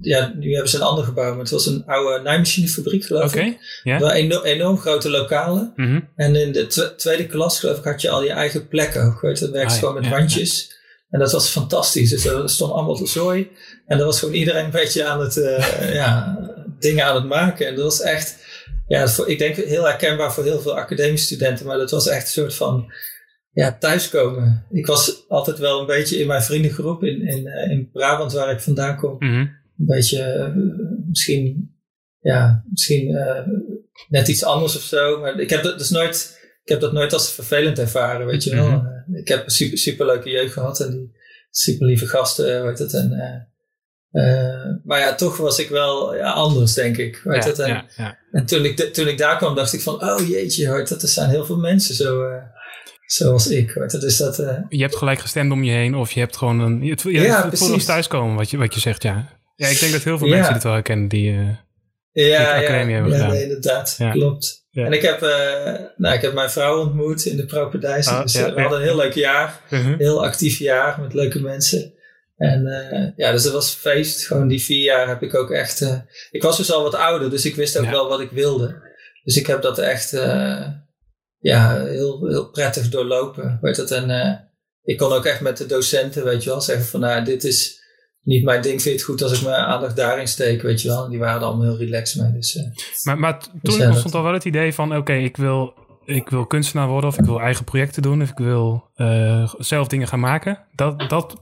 [0.02, 3.58] ja, nu hebben ze een ander gebouw, maar het was een oude naaimachinefabriek geloof ik.
[3.84, 4.00] ja.
[4.00, 5.74] Wel enorm, enorm grote lokalen.
[5.76, 6.00] Mhm.
[6.16, 9.22] En in de tw- tweede klas, geloof ik, had je al je eigen plek ook.
[9.22, 10.72] Weet dat werkte Ah, gewoon met ja, handjes.
[11.10, 12.10] En dat was fantastisch.
[12.10, 13.50] Dus er stond allemaal te zooi.
[13.88, 16.38] En er was gewoon iedereen een beetje aan het, eh, ja,
[16.80, 17.68] dingen aan het maken.
[17.68, 18.38] En dat was echt,
[18.88, 21.66] ja, voor, ik denk heel herkenbaar voor heel veel academische studenten.
[21.66, 22.94] Maar dat was echt een soort van,
[23.54, 24.66] ja, thuiskomen.
[24.72, 28.52] Ik was altijd wel een beetje in mijn vriendengroep in, in, eh, in Brabant, waar
[28.52, 29.34] ik vandaan kom Mhm.
[29.34, 30.50] een beetje eh,
[31.08, 31.76] misschien,
[32.20, 33.48] ja, misschien eh,
[34.10, 35.20] net iets anders of zo.
[35.20, 38.56] Maar ik heb dat dus nooit, ik heb dat nooit als vervelend ervaren, weet je
[38.56, 38.68] wel.
[38.70, 39.16] Mhm.
[39.16, 41.12] Ik heb een super, super leuke jeugd gehad en die
[41.50, 42.94] super lieve gasten, weet het.
[42.94, 43.10] En,
[44.84, 47.22] maar ja, toch was ik wel ja, anders, denk ik.
[47.24, 47.60] Weet Ja, het?
[47.60, 48.18] En, ja, ja.
[48.32, 51.08] en toen, ik, toen ik daar kwam, dacht ik van, oh jeetje, weet het, er
[51.08, 52.22] zijn heel veel mensen zo,
[53.06, 53.74] zoals ik.
[54.00, 56.84] Dus dat, eh, Je hebt gelijk gestemd om je heen of je hebt gewoon een...
[56.84, 59.30] Je, het, ja, Ja, het voelt als thuiskomen wat je, wat je zegt, ja.
[59.56, 60.36] Ja, ik denk dat heel veel Ja.
[60.36, 61.32] mensen dit wel herkennen die...
[61.32, 63.36] eh, Ja, de academie ja, hebben ja gedaan.
[63.42, 63.96] inderdaad.
[63.98, 64.12] Ja.
[64.12, 64.66] Klopt.
[64.70, 64.86] Ja.
[64.86, 68.08] En ik heb, eh, nou, ik heb mijn vrouw ontmoet in de Propedijs.
[68.08, 68.62] Ah, dus ja, we ja.
[68.62, 69.60] hadden een heel leuk jaar.
[69.70, 69.96] mhm.
[69.98, 71.94] Heel actief jaar met leuke mensen.
[72.38, 74.28] En ja, dus dat was feest.
[74.28, 75.86] Gewoon die vier jaar heb ik ook echt...
[76.32, 77.92] ik was dus al wat ouder, dus ik wist ook Ja.
[77.92, 78.82] wel wat ik wilde.
[79.24, 80.12] Dus ik heb dat echt
[81.52, 83.58] ja, heel, heel prettig doorlopen.
[83.62, 83.92] Weet het?
[83.92, 84.34] En eh,
[84.84, 87.00] ik kon ook echt met de docenten, weet je wel, zeggen van...
[87.00, 87.82] Nou, dit is
[88.22, 88.82] niet mijn ding.
[88.82, 91.04] Vind je het goed als ik mijn aandacht daarin steek, weet je wel?
[91.04, 92.32] En die waren er allemaal heel relaxed mee.
[92.32, 92.64] Dus, eh,
[93.04, 94.96] Maar, maar toen ja, dat- ontstond al wel het idee van...
[94.96, 95.74] Oké, ik, wil,
[96.06, 98.22] ik wil kunstenaar worden of ik wil eigen projecten doen...
[98.22, 100.60] of ik wil eh, zelf dingen gaan maken.
[100.76, 101.36] Dat, dat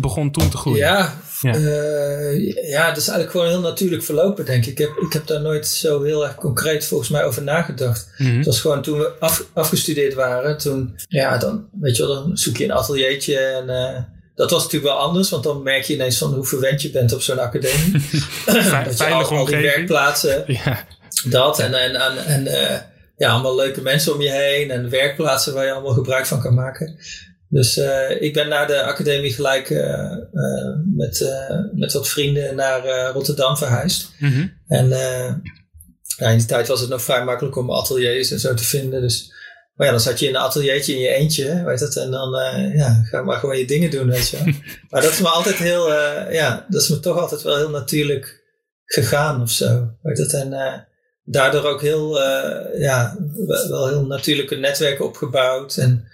[0.00, 0.78] begon toen te groeien.
[0.78, 1.54] Ja, Ja.
[1.54, 4.70] eh, ja, dat is eigenlijk gewoon heel natuurlijk verlopen, denk ik.
[4.70, 8.08] Ik heb, ik heb daar nooit zo heel erg concreet volgens mij over nagedacht.
[8.18, 8.36] Mhm.
[8.36, 12.36] Het was gewoon toen we af, afgestudeerd waren, toen, ja, dan, weet je wel, dan
[12.36, 14.02] zoek je een ateliertje en eh,
[14.34, 17.12] dat was natuurlijk wel anders, want dan merk je ineens van hoe verwend je bent
[17.12, 17.92] op zo'n academie.
[18.84, 20.84] dat je al, die werkplaatsen, Ja,
[21.24, 22.78] dat en, en, en, en eh,
[23.16, 26.54] ja, allemaal leuke mensen om je heen en werkplaatsen waar je allemaal gebruik van kan
[26.54, 26.96] maken.
[27.54, 31.34] Dus eh, ik ben naar de academie gelijk eh, eh, met,
[31.72, 34.10] met wat vrienden naar Rotterdam verhuisd.
[34.18, 34.46] Mhm.
[34.66, 34.90] En
[36.18, 39.00] in die tijd was het nog vrij makkelijk om ateliers en zo te vinden.
[39.00, 39.32] Dus,
[39.74, 41.96] maar ja, dan zat je in een ateliertje in je eentje, weet het.
[41.96, 42.30] En dan
[42.74, 44.54] ja, ga maar gewoon je dingen doen, weet je wel.
[44.90, 45.92] maar dat is me altijd heel,
[46.32, 48.42] ja, dat is me toch altijd wel heel natuurlijk
[48.84, 49.90] gegaan of zo.
[50.02, 50.32] Weet het.
[50.32, 50.86] En
[51.24, 52.22] daardoor ook heel,
[52.78, 55.76] ja, wel wel heel natuurlijke netwerken opgebouwd.
[55.76, 56.08] En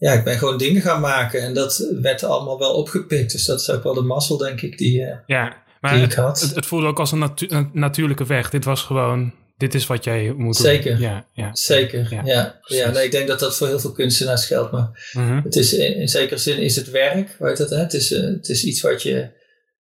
[0.00, 1.40] ja, ik ben gewoon dingen gaan maken.
[1.40, 3.32] En dat werd allemaal wel opgepikt.
[3.32, 5.62] Dus dat is ook wel de mazzel, denk ik, die, eh, ja.
[5.80, 6.40] maar die ik het, had.
[6.40, 8.50] het, het voelde ook als een, natu- een natuurlijke weg.
[8.50, 9.32] Dit was gewoon...
[9.56, 10.54] Dit is wat jij moet doen.
[10.66, 11.00] Zeker.
[11.00, 11.54] Ja, ja.
[11.54, 12.60] Zeker, Ja, ja.
[12.66, 14.72] Ja, nee, ik denk dat dat voor heel veel kunstenaars geldt.
[14.72, 15.40] Maar Mhm.
[15.44, 17.76] het is, in, in zekere zin is het werk, weet het, hè?
[17.76, 19.30] Het, is, eh, het is iets wat je...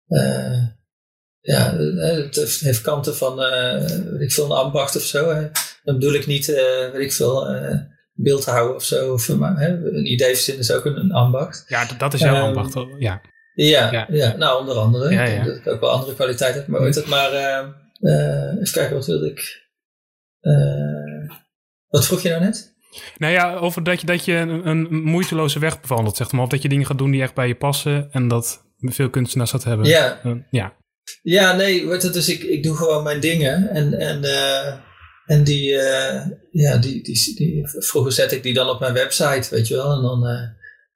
[0.07, 0.62] eh,
[1.40, 3.37] ja, het heeft- kanten van,
[4.11, 5.35] weet ik veel, een ambacht of zo.
[5.35, 5.40] Hè?
[5.83, 6.47] Dan bedoel ik niet,
[6.93, 7.47] weet ik veel,
[8.16, 9.12] eh beeldhouden of zo.
[9.12, 9.68] Of, hè?
[9.68, 11.64] Een idee verzinnen is ook een, een ambacht.
[11.68, 12.74] Ja, dat is jouw Ehm, ambacht.
[12.74, 12.94] hoor.
[12.98, 13.20] Ja.
[13.55, 14.07] Ja, Ja.
[14.11, 14.37] ja.
[14.37, 15.12] nou onder andere.
[15.12, 15.44] Ja, ja.
[15.44, 16.68] dat ik ook wel andere kwaliteiten heb.
[16.70, 17.59] Maar, het, maar eh,
[18.00, 19.66] eh, even kijken, wat wilde ik...
[20.40, 21.37] eh,
[21.88, 22.72] wat vroeg je nou net?
[23.18, 26.42] Nou ja, over dat je, dat je een, een moeiteloze weg bewandelt, zeg maar.
[26.42, 28.09] Of dat je dingen gaat doen die echt bij je passen.
[28.12, 29.87] En dat veel kunstenaars dat hebben.
[29.87, 30.72] Ja, Eh, ja.
[31.22, 33.68] Ja, nee, weet dus ik, ik doe gewoon mijn dingen.
[33.70, 34.74] En, en, eh,
[35.26, 39.48] en die, eh, ja, die, die, die, vroeger zette ik die dan op mijn website,
[39.50, 39.92] weet je wel.
[39.96, 40.42] En dan, eh,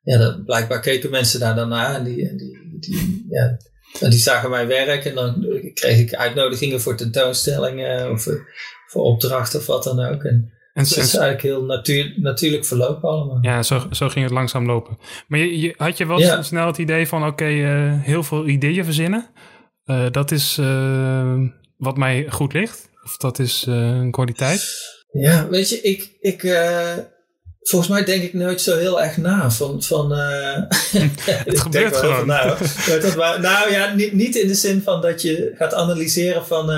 [0.02, 1.94] ja, dan, blijkbaar keken mensen daar dan naar.
[1.94, 3.56] En die, en die, die, ja,
[4.00, 5.04] en die zagen mijn werk.
[5.04, 8.46] En dan kreeg ik uitnodigingen voor tentoonstellingen of voor,
[8.86, 10.24] voor opdrachten of wat dan ook.
[10.24, 13.38] En En, dus het is en- eigenlijk heel natuur, natuurlijk verlopen allemaal.
[13.40, 14.98] ja, zo, zo ging het langzaam lopen.
[15.28, 16.42] Maar je, je- had je wel Ja.
[16.42, 19.26] snel het idee van, oké, eh, heel veel ideeën verzinnen.
[20.10, 20.56] Dat is
[21.76, 22.90] wat mij goed ligt.
[23.09, 24.64] Of dat is eh, een kwaliteit.
[25.12, 26.97] Ja, weet je, ik, ik eh,
[27.61, 29.83] volgens mij denk ik nooit zo heel erg na van.
[29.83, 30.62] van eh,
[31.44, 32.27] het gebeurt gewoon.
[32.27, 32.59] nou,
[33.01, 36.71] dat, maar, nou ja, niet, niet in de zin van dat je gaat analyseren van.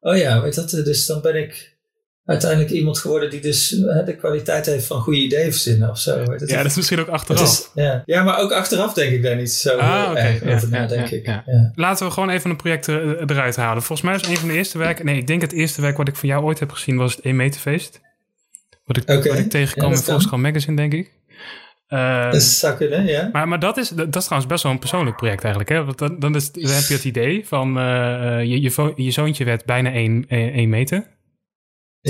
[0.00, 1.73] oh ja, weet dat, dus dan ben ik
[2.24, 6.18] uiteindelijk iemand geworden die dus eh, de kwaliteit heeft van goede ideeën verzinnen of zo.
[6.30, 6.48] Het.
[6.50, 7.42] Ja, dat is misschien ook achteraf.
[7.42, 8.02] is, ja.
[8.06, 10.86] ja, maar ook achteraf denk ik daar niet zo Ah, heel erg over ja, na,
[10.86, 11.26] denk ja, ik.
[11.26, 11.42] ja.
[11.46, 11.72] Ja.
[11.74, 13.82] Laten we gewoon even een project er- eruit halen.
[13.82, 15.04] Volgens mij is een van de eerste werken...
[15.04, 17.24] Nee, ik denk het eerste werk wat ik van jou ooit heb gezien was het
[17.24, 18.00] E-Meterfeest.
[18.84, 19.96] Wat ik, wat ik tegenkwam in.
[19.98, 21.12] Volkskrant Magazine, denk ik.
[21.88, 23.28] Ehm, Dat zou kunnen, ja.
[23.32, 25.72] maar maar dat, is, dat is trouwens best wel een persoonlijk project eigenlijk.
[25.72, 25.84] Hè?
[25.84, 27.78] Want dan, dan, is, dan heb je het idee van...
[27.78, 31.06] eh, je, je, vo- je zoontje werd bijna 1 meter.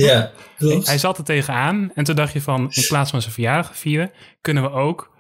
[0.03, 0.87] Ja, klopt.
[0.87, 1.93] Hij zat er tegenaan.
[1.95, 2.71] En toen dacht je van...
[2.71, 4.11] In plaats van zijn verjaardag vieren...
[4.41, 5.13] kunnen we ook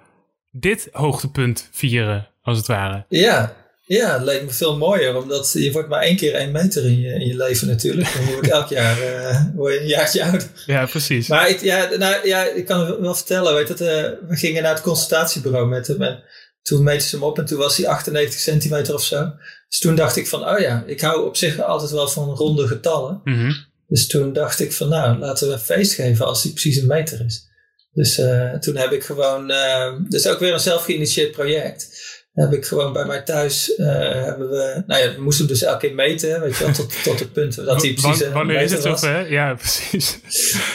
[0.51, 3.05] dit hoogtepunt vieren, als het ware.
[3.09, 3.57] Ja,
[3.87, 7.01] ja, het leek me veel mooier, omdat je wordt maar één keer één meter in
[7.01, 8.09] je, in je leven natuurlijk.
[8.09, 10.47] En je wordt elk jaar uh, word je een jaartje ouder.
[10.67, 11.29] Ja, precies.
[11.29, 13.55] Maar ik, ja, nou, ja, ik kan het wel vertellen.
[13.55, 13.87] Weet het, uh,
[14.29, 16.03] we gingen naar het consultatiebureau met hem.
[16.03, 16.23] En
[16.63, 19.31] toen meten ze hem op en toen was hij 98 centimeter of zo.
[19.69, 22.67] Dus toen dacht ik van, oh ja, ik hou op zich altijd wel van ronde
[22.67, 23.21] getallen.
[23.25, 23.73] Mm -hmm.
[23.88, 26.87] Dus toen dacht ik van, nou, laten we een feest geven als hij precies een
[26.87, 27.49] meter is.
[27.92, 32.03] Dus uh, toen heb ik gewoon, uh, dus ook weer een zelf geïnitieerd project.
[32.35, 33.87] Dan heb ik gewoon bij mij thuis, uh,
[34.25, 37.18] hebben we, nou ja, we moesten dus elke keer meten, weet je wel, tot, tot
[37.18, 39.33] het punt dat hij precies een Wanneer is het zover?
[39.33, 40.18] Ja, precies.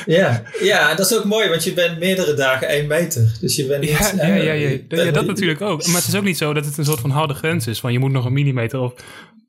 [0.06, 3.38] ja, ja, dat is ook mooi, want je bent meerdere dagen één meter.
[3.41, 3.89] Dus je bent niet...
[3.89, 5.88] Ja, ja, ja, ja, ja, ja dat natuurlijk ook.
[5.88, 7.91] Maar het is ook niet zo dat het een soort van harde grens is, van
[7.91, 8.93] je moet nog een millimeter of...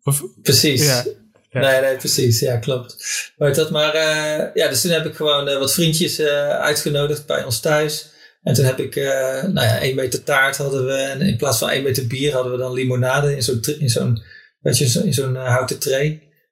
[0.03, 0.87] of precies.
[0.87, 1.05] Ja.
[1.51, 1.61] Ja.
[1.61, 2.41] Nee, nee, precies.
[2.41, 2.97] Ja, klopt.
[3.37, 7.27] Maar, dat maar uh, ja, dus toen heb ik gewoon uh, wat vriendjes uh, uitgenodigd
[7.27, 8.09] bij ons thuis.
[8.43, 10.93] En toen heb ik, nou ja, één meter taart hadden we.
[10.93, 14.23] En in plaats van één meter bier hadden we dan limonade in zo'n, in zo'n,
[14.61, 16.09] weet je, in zo'n houten tray.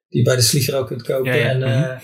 [0.08, 1.36] Die je bij de Slieger ook kunt kopen.
[1.36, 1.50] Ja, ja.
[1.50, 1.60] En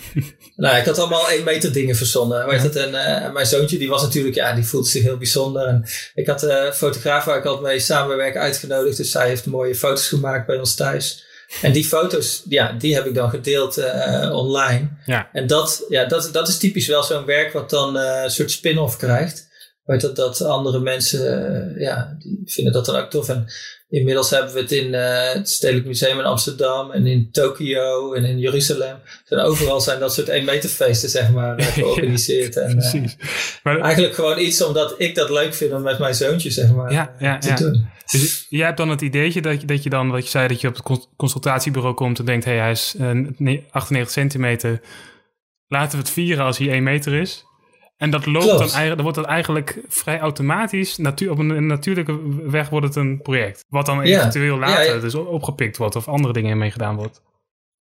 [0.57, 2.47] nou, ik had allemaal één meter dingen verzonnen.
[2.47, 2.77] Weet?
[2.77, 5.67] En, en mijn zoontje, die was natuurlijk, ja, die voelde zich heel bijzonder.
[5.67, 8.97] En ik had de fotograaf waar ik altijd mee samenwerk uitgenodigd.
[8.97, 11.25] Dus zij heeft mooie foto's gemaakt bij ons thuis.
[11.63, 14.89] En die foto's, ja, die heb ik dan gedeeld uh, online.
[15.07, 15.29] Ja.
[15.33, 18.51] En dat, ja, dat, dat is typisch wel zo'n werk wat dan uh, een soort
[18.51, 19.49] spin-off krijgt.
[19.85, 23.29] Weet dat, dat andere mensen, uh, ja, die vinden dat dan ook tof.
[23.29, 23.47] En
[23.89, 28.39] inmiddels hebben we het in het Stedelijk Museum in Amsterdam en in Tokio en in
[28.39, 28.97] Jeruzalem.
[29.29, 32.55] En overal zijn dat soort 1 meter feesten, zeg maar, georganiseerd.
[32.55, 33.17] ja, en, precies.
[33.63, 36.93] Maar, eigenlijk gewoon iets omdat ik dat leuk vind om met mijn zoontje, zeg maar,
[36.93, 37.93] ja, ja, te doen.
[38.11, 40.61] Dus jij hebt dan het ideetje dat je, dat je dan, wat je zei, dat
[40.61, 44.81] je op het consultatiebureau komt en denkt, hé, hey, hij is uh, 98 centimeter.
[45.69, 47.45] Laten we het vieren als hij 1 meter is.
[47.97, 48.59] En dat loopt Klopt.
[48.59, 52.19] dan eigenlijk, wordt dat eigenlijk vrij automatisch, natuur, op een, natuurlijke
[52.51, 53.65] weg wordt het een project.
[53.69, 54.19] Wat dan Ja.
[54.19, 55.01] eventueel later Ja, ja.
[55.01, 57.23] dus opgepikt wordt of andere dingen mee gedaan wordt.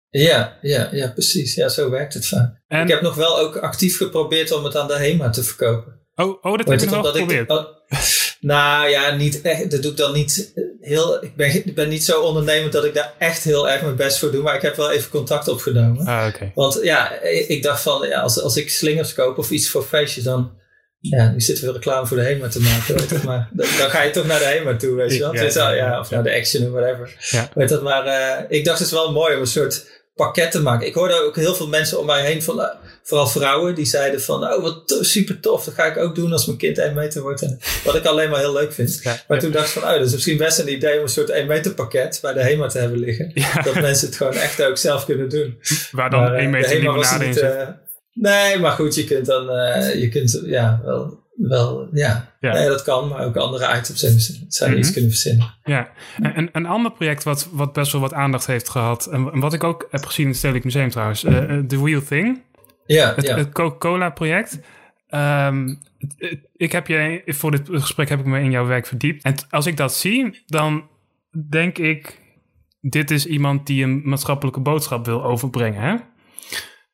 [0.09, 1.55] Ja, ja, ja, precies.
[1.55, 2.61] Ja, zo werkt het vaak.
[2.67, 5.99] En, Ik heb nog wel ook actief geprobeerd om het aan de HEMA te verkopen.
[6.15, 7.49] oh, oh, dat Weet heb je nog ik- geprobeerd.
[7.49, 7.65] oh,
[8.39, 9.71] nou ja, niet echt.
[9.71, 11.23] Dat doe ik dan niet heel.
[11.23, 14.17] Ik ben, ik ben niet zo ondernemend dat ik daar echt heel erg mijn best
[14.19, 14.43] voor doe.
[14.43, 16.05] Maar ik heb wel even contact opgenomen.
[16.05, 16.51] Ah, oké.
[16.55, 20.23] Want ja, ik dacht van ja, als, als ik slingers koop of iets voor feestjes,
[20.23, 20.61] dan.
[20.99, 22.95] Ja, nu zitten we reclame voor de HEMA te maken.
[22.97, 25.33] Weet maar dan, dan ga je toch naar de HEMA toe, weet je wel.
[25.35, 27.15] Ja, al- ja, of naar de Action of whatever.
[27.53, 30.61] Weet dat, maar eh, ik dacht het is wel mooi om een soort pakket te
[30.61, 30.87] maken.
[30.87, 32.67] Ik hoorde ook heel veel mensen om mij heen, van, eh,
[33.03, 36.45] vooral vrouwen, die zeiden van, oh wat super tof, dat ga ik ook doen als
[36.45, 37.41] mijn kind 1 meter wordt.
[37.41, 38.99] En wat ik alleen maar heel leuk vind.
[39.03, 39.43] Ja, Maar ja.
[39.43, 41.47] toen dacht ik van, oh, dat is misschien best een idee om een soort 1
[41.47, 43.31] meter pakket bij de HEMA te hebben liggen.
[43.33, 45.59] Ja, Dat mensen het gewoon echt ook zelf kunnen doen.
[45.91, 47.51] waar dan Maar, eh, 1 de meter limonade in niet, zit.
[47.51, 47.67] eh,
[48.13, 52.29] nee, maar goed, je kunt dan, eh, je kunt, ja, wel, wel, ja.
[52.39, 52.53] Ja.
[52.53, 54.79] Nee, dat kan, maar ook andere items zijn, zijn Mhm.
[54.79, 55.53] iets kunnen verzinnen.
[55.63, 55.89] Ja,
[56.21, 59.53] en een, een ander project wat, wat best wel wat aandacht heeft gehad, en, wat
[59.53, 61.33] ik ook heb gezien in het Stedelijk Museum trouwens, eh,
[61.67, 62.41] The Real Thing,
[62.85, 63.37] Ja, het, ja.
[63.37, 64.59] het Coca-Cola project.
[65.07, 65.75] Ehm,
[66.55, 69.23] ik heb je, voor dit gesprek heb ik me in jouw werk verdiept.
[69.23, 70.83] En als ik dat zie, dan
[71.49, 72.19] denk ik,
[72.81, 75.81] dit is iemand die een maatschappelijke boodschap wil overbrengen.
[75.81, 75.95] Hè?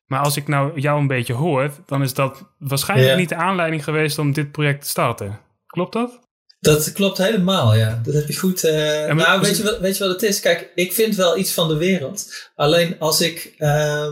[0.10, 3.18] Maar als ik nou jou een beetje hoor, dan is dat waarschijnlijk Ja.
[3.18, 5.40] niet de aanleiding geweest om dit project te starten.
[5.68, 6.20] Klopt dat?
[6.60, 8.02] Dat klopt helemaal, ja.
[8.04, 8.64] Dat heb je goed.
[8.64, 8.74] eh,
[9.08, 10.40] maar- nou, weet je, wat, weet je wat het is?
[10.40, 12.50] Kijk, ik vind wel iets van de wereld.
[12.56, 13.54] Alleen als ik.
[13.58, 14.12] ehm,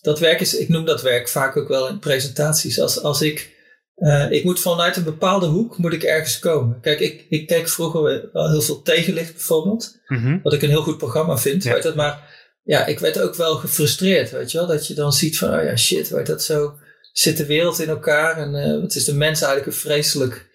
[0.00, 2.80] dat werk is, ik noem dat werk vaak ook wel in presentaties.
[2.80, 3.52] Als, als ik.
[3.94, 6.80] eh, ik moet vanuit een bepaalde hoek moet ik ergens komen.
[6.80, 10.00] Kijk, ik, ik keek vroeger wel heel veel tegenlicht bijvoorbeeld.
[10.06, 10.38] Mhm.
[10.42, 11.62] Wat ik een heel goed programma vind.
[11.62, 11.72] Ja.
[11.72, 12.33] Weet dat, maar
[12.64, 14.30] ja, ik werd ook wel gefrustreerd.
[14.30, 14.66] Weet je wel?
[14.66, 16.78] Dat je dan ziet van, oh ja, shit, weet dat zo
[17.12, 18.36] zit de wereld in elkaar.
[18.36, 20.48] En eh, wat is de mens eigenlijk een vreselijk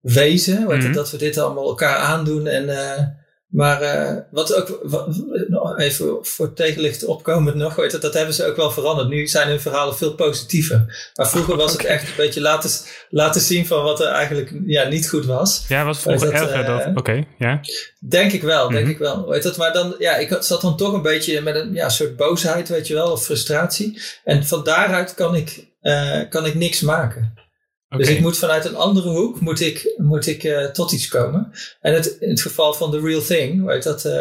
[0.00, 0.70] wezen.
[0.70, 2.46] Het, dat we dit allemaal elkaar aandoen.
[2.46, 3.04] En, eh,
[3.50, 8.46] maar eh, wat ook, wat, nog even voor tegenlicht opkomend nog, het, dat hebben ze
[8.46, 9.08] ook wel veranderd.
[9.08, 11.10] Nu zijn hun verhalen veel positiever.
[11.14, 12.70] Maar vroeger was het echt een beetje laten,
[13.10, 15.64] laten zien van wat er eigenlijk ja, niet goed was.
[15.68, 16.64] Ja, was vroeger dat, erger.
[16.64, 17.60] dat, Oké, ja.
[17.98, 18.90] Denk ik wel, denk Mhm.
[18.90, 19.28] ik wel.
[19.28, 22.16] Weet het, maar dan, ja, ik zat dan toch een beetje met een ja, soort
[22.16, 24.00] boosheid, weet je wel, of frustratie.
[24.24, 27.34] En van daaruit kan ik, eh, kan ik niks maken.
[27.98, 31.50] Dus ik moet vanuit een andere hoek moet ik, moet ik eh, tot iets komen.
[31.80, 34.04] En het, in het geval van The Real Thing, weet dat.
[34.04, 34.12] eh,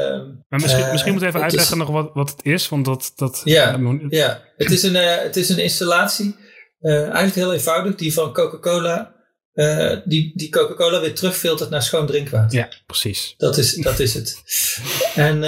[0.49, 3.11] Maar misschien, eh, misschien moet even is- uitleggen nog wat, wat het is, want dat...
[3.15, 3.77] dat Ja,
[4.09, 6.35] Ja, het is een, eh, het is een installatie,
[6.81, 9.15] eigenlijk heel eenvoudig, die van Coca-Cola,
[10.05, 12.57] die, die Coca-Cola weer terugfiltert naar schoon drinkwater.
[12.59, 13.33] Ja, precies.
[13.37, 14.37] Dat is, dat is het.
[15.15, 15.39] En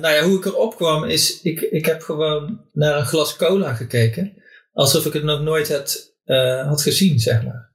[0.00, 3.74] nou ja, hoe ik erop kwam is, ik, ik heb gewoon naar een glas cola
[3.74, 4.32] gekeken.
[4.72, 7.68] Alsof ik het nog nooit had, eh, had gezien, zeg maar.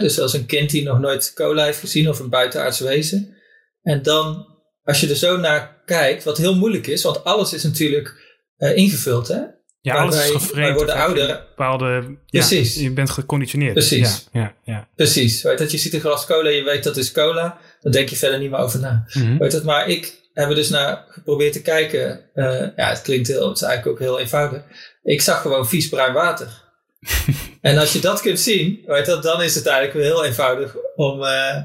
[0.00, 3.36] Dus als een kind die nog nooit cola heeft gezien of een buitenaards wezen.
[3.82, 4.46] En dan
[4.82, 8.14] als je er zo naar kijkt, wat heel moeilijk is, want alles is natuurlijk
[8.58, 9.40] uh, ingevuld, hè?
[9.80, 10.66] Ja, alles wij, is gevreemd.
[10.66, 11.26] Wij worden ouder.
[11.26, 12.74] Bepaalde, Precies.
[12.74, 13.72] je bent geconditioneerd.
[13.72, 14.28] Precies.
[14.32, 14.88] Ja, ja, ja.
[14.96, 15.42] Precies.
[15.42, 17.58] Weet dat je ziet een glas cola en je weet dat is cola.
[17.80, 19.04] Dan denk je verder niet meer over na.
[19.12, 19.38] Mhm.
[19.38, 22.20] Weet dat, maar ik heb er dus naar geprobeerd te kijken.
[22.34, 22.44] Uh,
[22.76, 24.62] ja, het klinkt heel, het is eigenlijk ook heel eenvoudig.
[25.02, 26.69] Ik zag gewoon vies bruin water.
[27.60, 31.22] en als je dat kunt zien, weet dat, dan is het eigenlijk heel eenvoudig om,
[31.22, 31.56] uh,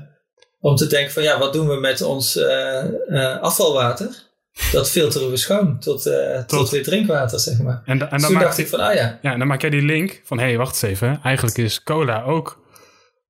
[0.59, 4.23] om te denken van ja, wat doen we met ons uh, afvalwater?
[4.71, 7.81] dat filteren we schoon tot, tot, tot, weer drinkwater, zeg maar.
[7.85, 9.19] En, en dan dus toen dacht ik van, ah ja.
[9.21, 11.19] Ja, en dan maak jij die link van, hé, hey, wacht eens even.
[11.23, 12.63] Eigenlijk is cola ook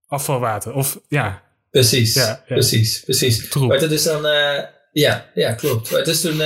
[0.08, 0.74] afvalwater.
[0.74, 1.44] Of, ja.
[1.72, 2.54] Precies, ja, ja.
[2.54, 3.50] precies, precies.
[3.50, 3.70] Troep.
[3.70, 4.22] Maar dat is dan,
[4.92, 5.92] ja, ja, klopt.
[5.92, 6.42] Maar dus toen,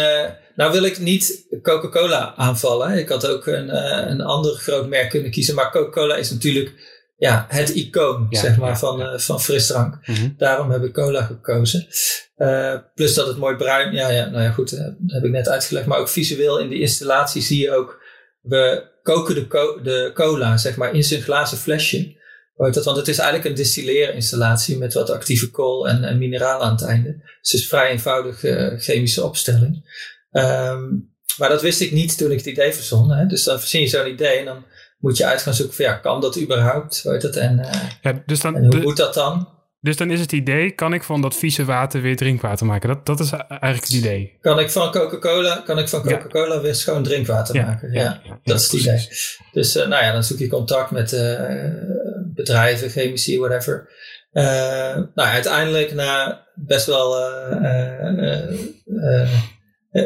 [0.60, 2.98] nou wil ik niet Coca-Cola aanvallen.
[2.98, 3.76] Ik had ook een,
[4.12, 5.56] een ander groot merk kunnen kiezen.
[5.56, 6.74] Maar Coca-Cola is natuurlijk
[7.18, 9.12] ja, het icoon Ja, zeg maar, ja, van, ja.
[9.12, 10.08] eh, van frisdrank.
[10.08, 10.30] Mhm.
[10.38, 11.88] Daarom heb ik cola gekozen.
[12.36, 15.50] Eh, plus dat het mooi bruin, ja, ja, nou ja, goed, dat heb ik net
[15.50, 15.86] uitgelegd.
[15.86, 18.02] Maar ook visueel in de installatie zie je ook,
[18.42, 22.18] we koken de, co- de cola, zeg maar, in zijn glazen flesje.
[22.56, 22.86] Dat?
[22.86, 26.84] Want het is eigenlijk een distilleerinstallatie met wat actieve kool en, en mineralen aan het
[26.84, 27.14] einde.
[27.42, 28.40] Dus het is vrij eenvoudig
[28.84, 29.84] chemische opstelling.
[30.32, 30.82] Ehm,
[31.38, 33.12] maar dat wist ik niet toen ik het idee verzon.
[33.12, 33.26] Hè?
[33.26, 34.66] Dus dan verzin je zo'n idee en dan
[35.00, 37.02] moet je uit gaan zoeken van ja, kan dat überhaupt?
[37.04, 37.36] Weet het?
[37.36, 39.50] En, eh, Ja, dus, dan, en hoe de- moet dat dan?
[39.82, 42.90] dus dan is het idee, kan ik van dat vieze water weer drinkwater maken?
[42.90, 44.38] Dat, dat is eigenlijk het idee.
[44.42, 46.18] Kan ik van Coca-Cola, kan ik van Ja.
[46.18, 47.92] Coca-Cola weer schoon drinkwater maken?
[47.92, 49.08] Ja, dat is het idee.
[49.52, 51.42] Dus eh, nou ja, dan zoek je contact met eh,
[52.34, 53.90] bedrijven, chemici, whatever.
[54.32, 57.16] Nou, ja, uiteindelijk na best wel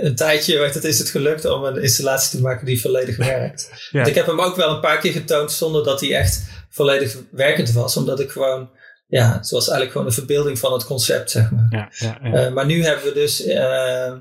[0.02, 3.70] een tijdje weet het, is het gelukt om een installatie te maken die volledig werkt.
[3.92, 4.06] Ja.
[4.06, 7.72] Ik heb hem ook wel een paar keer getoond zonder dat hij echt volledig werkend
[7.72, 7.98] was.
[7.98, 8.70] Omdat ik gewoon,
[9.08, 11.68] ja, het was eigenlijk gewoon een verbeelding van het concept, zeg maar.
[11.70, 12.22] Ja, ja.
[12.22, 14.14] Eh, maar nu hebben we dus eh,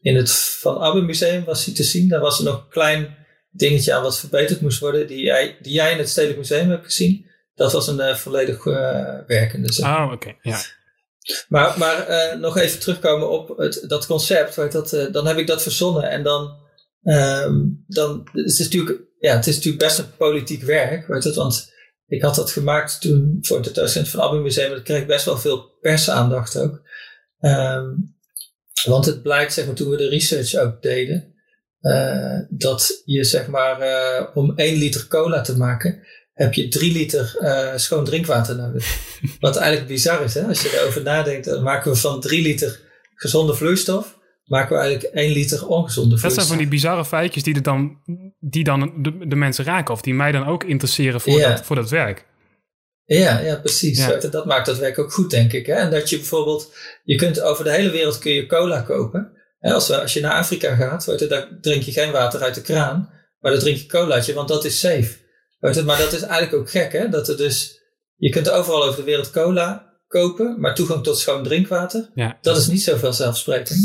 [0.00, 2.08] in het Van Abbe Museum was hij te zien.
[2.08, 3.16] Daar was er nog een klein
[3.50, 5.06] dingetje aan wat verbeterd moest worden.
[5.06, 7.26] Die jij, die jij in het Stedelijk Museum hebt gezien.
[7.54, 8.64] Dat was een eh, volledig
[9.26, 9.72] werkende.
[9.72, 10.06] zeg maar.
[10.06, 10.34] Oh, oké.
[10.42, 10.60] Ja.
[11.48, 14.54] Maar, maar eh, nog even terugkomen op het, dat concept.
[14.54, 16.10] Weet dat, eh, dan heb ik dat verzonnen.
[16.10, 16.56] En dan,
[17.02, 17.54] ehm,
[17.86, 21.06] dan het is natuurlijk, ja, het is natuurlijk best een politiek werk.
[21.06, 21.72] Want
[22.06, 24.70] ik had dat gemaakt toen voor het tentoonstelling van het Abbe Museum.
[24.70, 26.82] Dat kreeg best wel veel persaandacht ook.
[27.38, 27.86] Ehm,
[28.84, 31.34] want het blijkt, zeg maar, toen we de research ook deden,
[31.80, 37.36] eh, dat je zeg maar om één liter cola te maken, heb je drie liter
[37.40, 38.98] eh, schoon drinkwater nodig.
[39.40, 40.42] Wat eigenlijk bizar is, hè?
[40.42, 42.80] als je erover nadenkt, dan maken we van drie liter
[43.14, 46.44] gezonde vloeistof, maken we eigenlijk één liter ongezonde Dat vloeistof.
[46.44, 47.98] zijn van die bizarre feitjes die, er dan,
[48.38, 49.94] die dan de, de mensen raken.
[49.94, 51.48] Of die mij dan ook interesseren voor, Ja.
[51.48, 52.24] dat, voor dat werk.
[53.04, 53.98] Ja, ja precies.
[54.06, 54.16] Ja.
[54.30, 55.66] Dat maakt dat werk ook goed, denk ik.
[55.66, 55.72] Hè?
[55.74, 59.32] En dat je bijvoorbeeld, je kunt over de hele wereld kun je cola kopen.
[59.58, 62.42] Hè, als, we, als je naar Afrika gaat, weet je, daar drink je geen water
[62.42, 65.24] uit de kraan, maar dan drink je colaatje, want dat is safe.
[65.84, 67.08] Maar dat is eigenlijk ook gek, hè?
[67.08, 67.80] Dat er dus,
[68.16, 72.38] je kunt overal over de wereld cola kopen, maar toegang tot schoon drinkwater, Ja.
[72.40, 73.78] dat is niet zo vanzelfsprekend.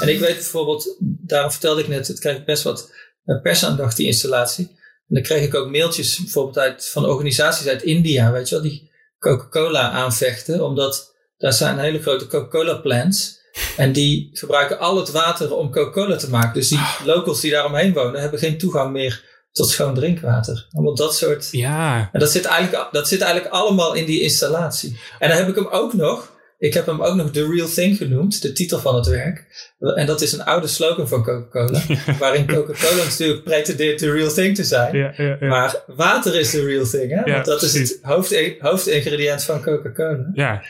[0.00, 2.92] En ik weet bijvoorbeeld, daarom vertelde ik net, het krijgt best wat
[3.24, 4.66] eh, persaandacht, die installatie.
[5.08, 8.64] En dan kreeg ik ook mailtjes bijvoorbeeld uit, van organisaties uit India, weet je wel,
[8.64, 13.40] die Coca-Cola aanvechten, omdat daar zijn hele grote Coca-Cola plants.
[13.76, 16.54] En die gebruiken al het water om Coca-Cola te maken.
[16.54, 20.66] Dus die locals die daar omheen wonen, hebben geen toegang meer tot schoon drinkwater.
[20.72, 21.48] Allemaal dat soort.
[21.50, 22.08] Ja.
[22.12, 24.98] En dat zit, eigenlijk, dat zit eigenlijk allemaal in die installatie.
[25.18, 26.30] En dan heb ik hem ook nog.
[26.58, 29.44] Ik heb hem ook nog The Real Thing genoemd, de titel van het werk.
[29.78, 31.80] En dat is een oude slogan van Coca-Cola.
[32.18, 34.96] waarin Coca-Cola natuurlijk pretendeert The Real Thing te zijn.
[34.96, 35.46] Ja, ja, ja.
[35.46, 37.20] Maar water is the real thing, hè?
[37.20, 40.30] Ja, Want dat is het hoofd, hoofdingrediënt van Coca-Cola.
[40.34, 40.62] ja.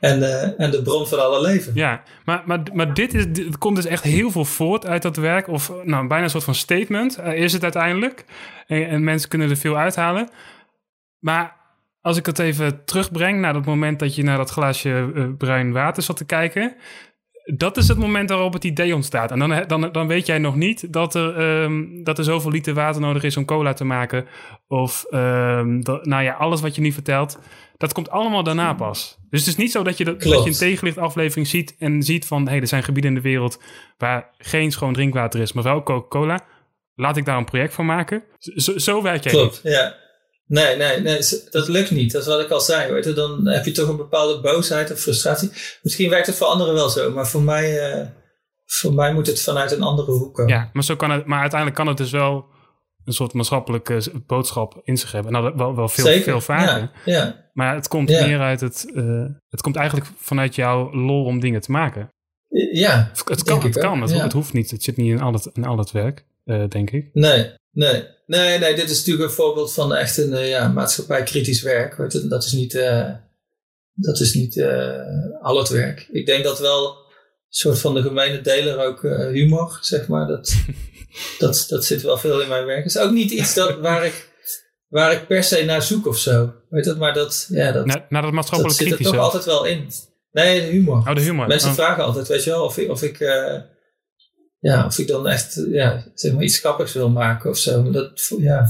[0.00, 1.72] En, eh, en de bron van alle leven.
[1.74, 3.26] Ja, maar, maar, maar dit, is,
[3.58, 5.48] komt dus echt heel veel voort uit dat werk.
[5.48, 8.24] Of nou, bijna een soort van statement eh, is het uiteindelijk.
[8.66, 10.28] En, en mensen kunnen er veel uithalen.
[11.18, 11.56] Maar
[12.00, 15.72] als ik het even terugbreng naar dat moment dat je naar dat glaasje eh, bruin
[15.72, 16.74] water zat te kijken.
[17.44, 19.30] Dat is het moment waarop het idee ontstaat.
[19.30, 22.74] En dan, dan, dan weet jij nog niet dat er, ehm, dat er zoveel liter
[22.74, 24.26] water nodig is om cola te maken.
[24.68, 27.38] Of ehm, nou ja, alles wat je nu vertelt.
[27.80, 29.18] Dat komt allemaal daarna pas.
[29.30, 32.26] Dus het is niet zo dat je, dat, dat je een tegenlichtaflevering ziet en ziet
[32.26, 32.44] van...
[32.44, 33.58] hé, hey, er zijn gebieden in de wereld
[33.98, 36.44] waar geen schoon drinkwater is, maar wel Coca-Cola.
[36.94, 38.22] Laat ik daar een project van maken.
[38.38, 39.96] Zo, zo werk jij Klopt, ja.
[40.46, 41.18] Nee, nee, nee,
[41.50, 42.12] dat lukt niet.
[42.12, 42.92] Dat is wat ik al zei.
[42.92, 43.12] Weet je.
[43.12, 45.50] Dan heb je toch een bepaalde boosheid of frustratie.
[45.82, 48.06] Misschien werkt het voor anderen wel zo, maar voor mij, eh,
[48.66, 50.52] voor mij moet het vanuit een andere hoek komen.
[50.52, 52.46] Ja, maar, zo kan het, maar uiteindelijk kan het dus wel
[53.04, 55.32] een soort maatschappelijke boodschap in zich hebben.
[55.32, 56.22] Nou, wel, wel veel, Zeker.
[56.22, 56.90] veel vaker.
[57.04, 58.26] Ja, ja, Maar het komt Ja.
[58.26, 58.90] meer uit het...
[58.94, 62.08] eh, het komt eigenlijk vanuit jouw lol om dingen te maken.
[62.72, 64.70] Ja, het kan, het, kan het, het, hoeft niet.
[64.70, 67.10] Het zit niet in al het, in al het werk, uh, denk ik.
[67.12, 68.74] Nee, nee, nee, nee.
[68.74, 71.96] Dit is natuurlijk een voorbeeld van echt een uh, ja, maatschappij kritisch werk.
[72.28, 72.72] Dat is niet,
[73.94, 74.62] dat is niet
[75.42, 76.08] al het werk.
[76.12, 77.04] Ik denk dat wel een
[77.48, 80.26] soort van de gemene deler ook humor, zeg maar.
[80.26, 80.56] Dat,
[81.38, 82.84] dat, dat zit wel veel in mijn werk.
[82.84, 84.28] Het is ook niet iets dat, waar, ik,
[84.88, 86.52] waar ik per se naar zoek of zo.
[86.68, 89.44] Weet dat, maar dat, ja, dat, naar, naar dat maatschappelijk dat zit er toch altijd
[89.44, 89.90] wel in.
[90.32, 90.96] Nee, de humor.
[90.96, 91.46] Oh, de humor.
[91.46, 91.74] Mensen oh.
[91.74, 93.60] vragen altijd, weet je wel, of ik, of ik, uh,
[94.58, 97.90] ja, of ik dan echt ja, zeg maar iets grappigs wil maken of zo.
[97.90, 98.68] Dat, ja,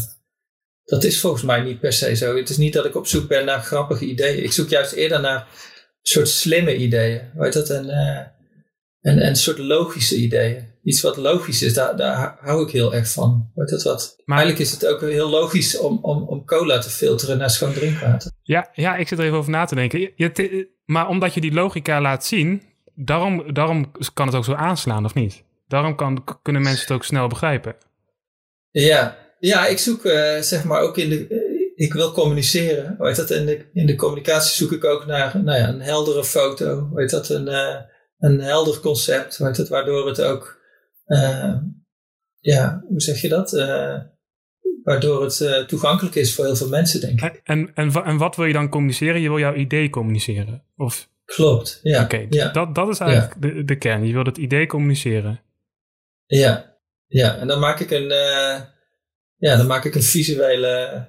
[0.84, 2.36] dat is volgens mij niet per se zo.
[2.36, 4.44] Het is niet dat ik op zoek ben naar grappige ideeën.
[4.44, 5.48] Ik zoek juist eerder naar
[6.02, 7.30] soort slimme ideeën.
[7.34, 7.70] Weet dat?
[7.70, 8.18] En, uh,
[9.00, 10.69] en, en een soort logische ideeën.
[10.82, 13.50] Iets wat logisch is, daar, daar hou ik heel erg van.
[13.54, 14.16] Weet dat wat?
[14.24, 17.72] Maar eigenlijk is het ook heel logisch om, om, om cola te filteren naar schoon
[17.72, 18.30] drinkwater.
[18.42, 20.00] Ja, ja, ik zit er even over na te denken.
[20.16, 22.62] Je, maar omdat je die logica laat zien,
[22.94, 25.42] daarom, daarom kan het ook zo aanslaan, of niet?
[25.68, 27.76] Daarom kan, kunnen mensen het ook snel begrijpen.
[28.70, 31.28] Ja, ja ik zoek uh, zeg maar ook in de.
[31.28, 31.38] Uh,
[31.74, 32.96] ik wil communiceren.
[32.98, 33.30] Weet dat?
[33.30, 36.88] In, de, in de communicatie zoek ik ook naar nou ja, een heldere foto.
[36.92, 37.28] Weet dat?
[37.28, 37.76] Een, uh,
[38.18, 39.36] een helder concept.
[39.36, 39.68] Weet dat?
[39.68, 40.59] Waardoor het ook.
[42.40, 43.52] Ja, hoe zeg je dat?
[44.82, 47.40] waardoor het toegankelijk is voor heel veel mensen, denk ik.
[47.44, 49.20] En, en, en wat wil je dan communiceren?
[49.20, 50.62] Je wil jouw idee communiceren?
[50.76, 51.08] Of?
[51.24, 52.02] Klopt, ja.
[52.02, 52.48] Oké, ja.
[52.48, 54.06] dat, dat is eigenlijk de, de kern.
[54.06, 55.40] Je wil het idee communiceren.
[56.26, 57.36] Ja, ja.
[57.36, 58.60] en dan maak ik een, uh,
[59.36, 61.06] ja, dan maak ik een visuele,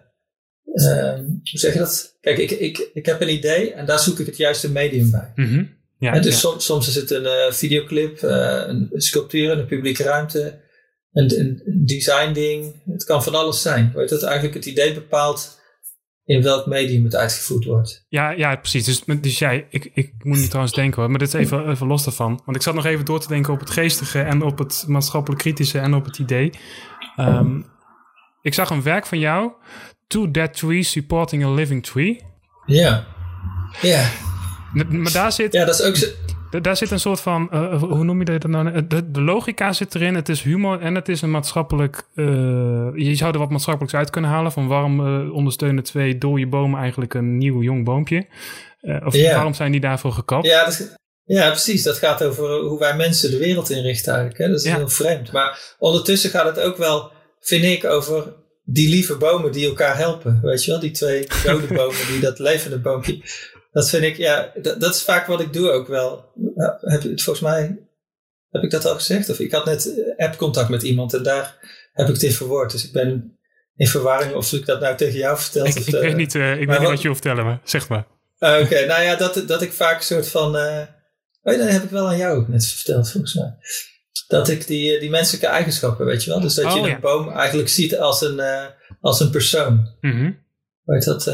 [0.73, 2.17] uh, hoe zeg je dat?
[2.21, 5.31] Kijk, ik, ik, ik heb een idee en daar zoek ik het juiste medium bij.
[5.35, 5.79] Mm -hmm.
[6.01, 6.39] Ja, dus ja.
[6.39, 10.61] soms, soms is het een uh, videoclip, een sculptuur, een publieke ruimte,
[11.11, 12.81] een, een design ding.
[12.85, 13.91] Het kan van alles zijn.
[13.95, 15.59] Weet dat eigenlijk het idee bepaalt
[16.25, 18.05] in welk medium het uitgevoerd wordt.
[18.09, 18.85] Ja, ja precies.
[18.85, 21.87] Dus, dus jij, ik, ik moet niet trouwens denken hoor, maar dit is even, even
[21.87, 22.41] los daarvan.
[22.45, 25.41] Want ik zat nog even door te denken op het geestige en op het maatschappelijk
[25.41, 26.51] kritische en op het idee.
[27.17, 27.65] Um,
[28.41, 29.51] ik zag een werk van jou,
[30.07, 32.23] Two Dead Trees Supporting a Living Tree.
[32.65, 33.07] Ja,
[33.81, 34.09] ja.
[34.73, 35.53] Maar daar zit...
[35.53, 36.13] Ja, dat is ook.
[36.61, 38.87] Daar zit een soort van, uh, hoe noem je dat nou?
[38.87, 42.03] De, de, logica zit erin, het is humor en het is een maatschappelijk...
[42.15, 42.25] Uh,
[42.95, 44.51] je zou er wat maatschappelijks uit kunnen halen.
[44.51, 48.27] Van waarom uh, ondersteunen twee dode bomen eigenlijk een nieuw jong boompje?
[49.05, 49.33] of ja.
[49.33, 50.45] waarom zijn die daarvoor gekapt?
[50.45, 51.83] Ja, dat, ja, precies.
[51.83, 54.43] Dat gaat over hoe wij mensen de wereld inrichten eigenlijk.
[54.43, 54.47] Hè?
[54.47, 54.75] Dat is ja.
[54.75, 55.31] heel vreemd.
[55.31, 60.39] Maar ondertussen gaat het ook wel, vind ik, over die lieve bomen die elkaar helpen.
[60.41, 63.21] Weet je wel, die twee dode bomen die dat levende boompje
[63.71, 66.31] dat vind ik, ja, dat, dat, is vaak wat ik doe ook wel.
[66.81, 67.79] Heb, volgens mij,
[68.49, 69.29] heb ik dat al gezegd?
[69.29, 71.57] Of ik had net app-contact met iemand en daar
[71.93, 72.71] heb ik dit verwoord.
[72.71, 73.37] Dus ik ben
[73.75, 75.67] in verwarring of ik dat nou tegen jou verteld.
[75.67, 77.89] Ik, of, ik weet niet, uh, ik weet niet wat je wil vertellen, maar zeg
[77.89, 78.07] maar.
[78.39, 80.55] Uh, Oké, okay, nou ja, dat, dat ik vaak een soort van.
[80.55, 80.81] Uh,
[81.43, 83.55] oh, dat heb ik wel aan jou ook net verteld, volgens mij.
[84.27, 86.39] Dat ik die, die menselijke eigenschappen, weet je wel.
[86.39, 86.95] Dus dat oh, je ja.
[86.95, 88.41] een boom eigenlijk ziet als een,
[89.01, 89.95] als een persoon.
[90.01, 90.39] Mm -hmm.
[90.83, 91.25] Weet dat.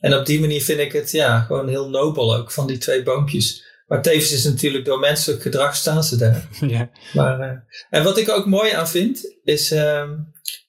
[0.00, 3.02] En op die manier vind ik het ja, gewoon heel nobel ook van die twee
[3.02, 3.64] boompjes.
[3.86, 6.48] Maar tevens is natuurlijk door menselijk gedrag staan ze daar.
[6.60, 6.90] Ja.
[7.12, 7.58] Maar, uh,
[7.90, 10.10] en wat ik ook mooi aan vind, is uh,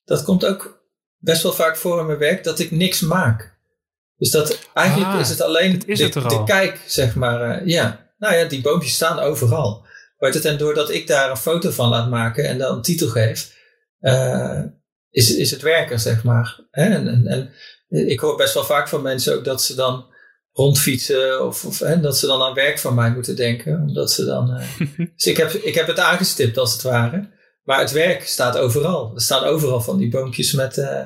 [0.06, 0.84] dat komt ook
[1.18, 3.54] best wel vaak voor in mijn werk, dat ik niks maak.
[4.18, 7.62] Dus dat eigenlijk ah, is het alleen is de, het de kijk, zeg maar.
[7.62, 9.86] Uh, ja, nou ja, die boompjes staan overal.
[10.18, 13.08] Weet het, en doordat ik daar een foto van laat maken en dan een titel
[13.08, 13.54] geef,
[14.02, 14.62] uh,
[15.10, 16.60] is, is het werken, zeg maar.
[16.72, 16.84] Hè?
[16.84, 17.54] En, en, en
[17.96, 20.06] ik hoor best wel vaak van mensen ook dat ze dan
[20.56, 23.82] rondfietsen of, of hè, dat ze dan aan werk van mij moeten denken.
[23.82, 24.50] Omdat ze dan.
[24.50, 27.34] Uh, dus ik heb, ik heb het aangestipt als het ware.
[27.64, 29.12] Maar het werk staat overal.
[29.16, 31.02] Er staan overal van die boompjes met, uh,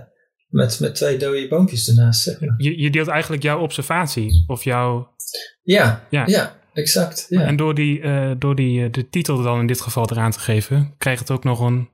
[0.48, 2.22] met, met twee dode boompjes ernaast.
[2.22, 2.56] Zeg maar.
[2.58, 5.16] je, je deelt eigenlijk jouw observatie of jouw.
[5.64, 6.24] Ja, ja.
[6.28, 7.26] ja exact.
[7.30, 7.42] Ja.
[7.42, 10.94] En door, die, uh, door die, de titel dan in dit geval eraan te geven,
[10.98, 11.90] krijgt het ook nog een,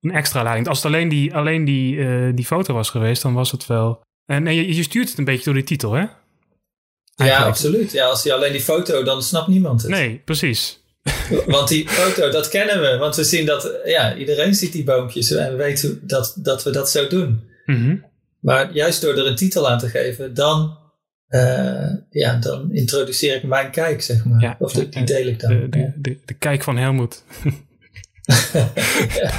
[0.00, 0.68] een extra lading.
[0.68, 4.42] Als het alleen die, alleen die, die foto was geweest, dan was het wel en
[4.42, 5.98] nee, je, je, stuurt het een beetje door die titel, hè?
[5.98, 6.18] Eigenlijk.
[7.16, 7.92] Ja, absoluut.
[7.92, 9.90] Ja, als je alleen die foto, dan snapt niemand het.
[9.90, 10.80] Nee, precies.
[11.46, 12.96] Want die foto, dat kennen we.
[12.96, 16.70] Want we zien dat, ja, iedereen ziet die boompjes en we weten dat, dat we
[16.70, 17.48] dat zo doen.
[17.64, 18.04] Mm -hmm.
[18.40, 20.78] Maar juist door er een titel aan te geven, dan,
[21.28, 24.40] uh, ja, dan introduceer ik mijn kijk, zeg maar.
[24.40, 25.50] Ja, of die, die deel ik dan.
[25.50, 27.24] De, de, de, de kijk van Helmoet.
[28.52, 28.70] ja.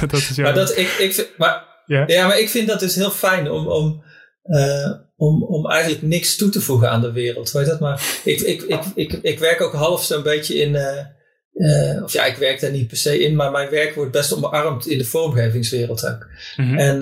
[0.06, 2.04] dat is maar, dat, ik, ik vind, maar, ja.
[2.06, 3.66] ja, maar ik vind dat dus heel fijn om...
[3.66, 4.08] om
[4.44, 7.50] uh, om, om eigenlijk niks toe te voegen aan de wereld.
[7.50, 7.80] Weet dat?
[7.80, 10.74] Maar ik, ik, ik, ik, ik werk ook half zo'n beetje in.
[10.74, 10.98] Uh,
[11.54, 14.34] uh, of ja, ik werk daar niet per se in, maar mijn werk wordt best
[14.34, 16.26] omarmd in de vormgevingswereld ook.
[16.56, 16.78] Mm -hmm.
[16.78, 16.94] En,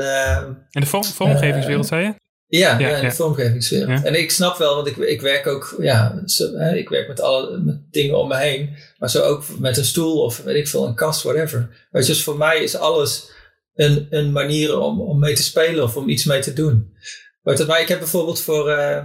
[0.71, 2.15] in de vorm, vormgevingswereld, zei je?
[2.49, 4.05] Ja, ja, in de vormgevingswereld.
[4.05, 7.59] En ik snap wel, want ik, ik werk ook, ja, zo, ik werk met alle
[7.59, 8.77] met dingen om me heen.
[8.99, 11.89] Maar zo ook met een stoel of weet ik veel, een kast, whatever.
[11.91, 13.31] Weet je, dus voor mij is alles
[13.75, 16.97] een, een manier om, om mee te spelen of om iets mee te doen.
[17.57, 18.99] Maar ik heb bijvoorbeeld voor, uh,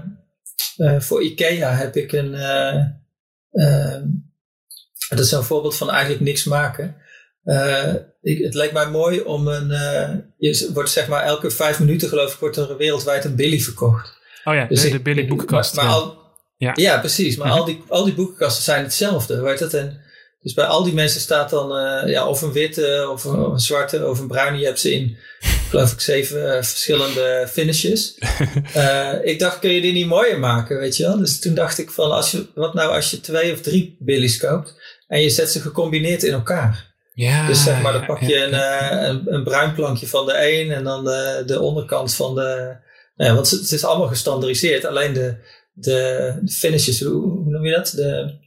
[0.77, 4.01] uh, voor IKEA heb ik een, uh,
[5.09, 6.95] dat is een voorbeeld van eigenlijk niks maken.
[8.21, 9.67] Ik, het lijkt mij mooi om een,
[10.37, 14.17] je wordt zeg maar elke vijf minuten geloof ik wordt er wereldwijd een Billy verkocht.
[14.43, 15.75] Oh ja, dus de, de Billy boekenkast.
[15.75, 16.17] Maar, maar al,
[16.57, 16.71] ja.
[16.75, 16.99] ja.
[16.99, 17.35] precies.
[17.35, 19.41] Maar al, die, al die boekenkasten zijn hetzelfde.
[19.41, 19.73] Weet dat?
[19.73, 20.01] En
[20.41, 21.67] dus bij al die mensen staat dan
[22.09, 24.57] ja, of een witte, of een, of een, zwarte, of een bruine.
[24.57, 25.17] Je hebt ze in,
[25.73, 28.17] geloof ik, zeven uh, verschillende finishes.
[28.75, 31.17] uh, ik dacht, kun je die niet mooier maken, weet je wel?
[31.17, 34.37] Dus toen dacht ik van, als je, wat nou als je twee of drie billies
[34.37, 34.75] koopt
[35.07, 36.91] en je zet ze gecombineerd in elkaar?
[37.13, 38.53] Ja, dus zeg maar, dan pak je een,
[39.09, 42.75] een, een, bruin plankje van de een en dan de, de onderkant van de...
[43.15, 44.85] Nou ja, want het is allemaal gestandardiseerd.
[44.85, 45.35] Alleen de,
[45.73, 47.93] de, de finishes, hoe, hoe noem je dat?
[47.95, 48.37] De,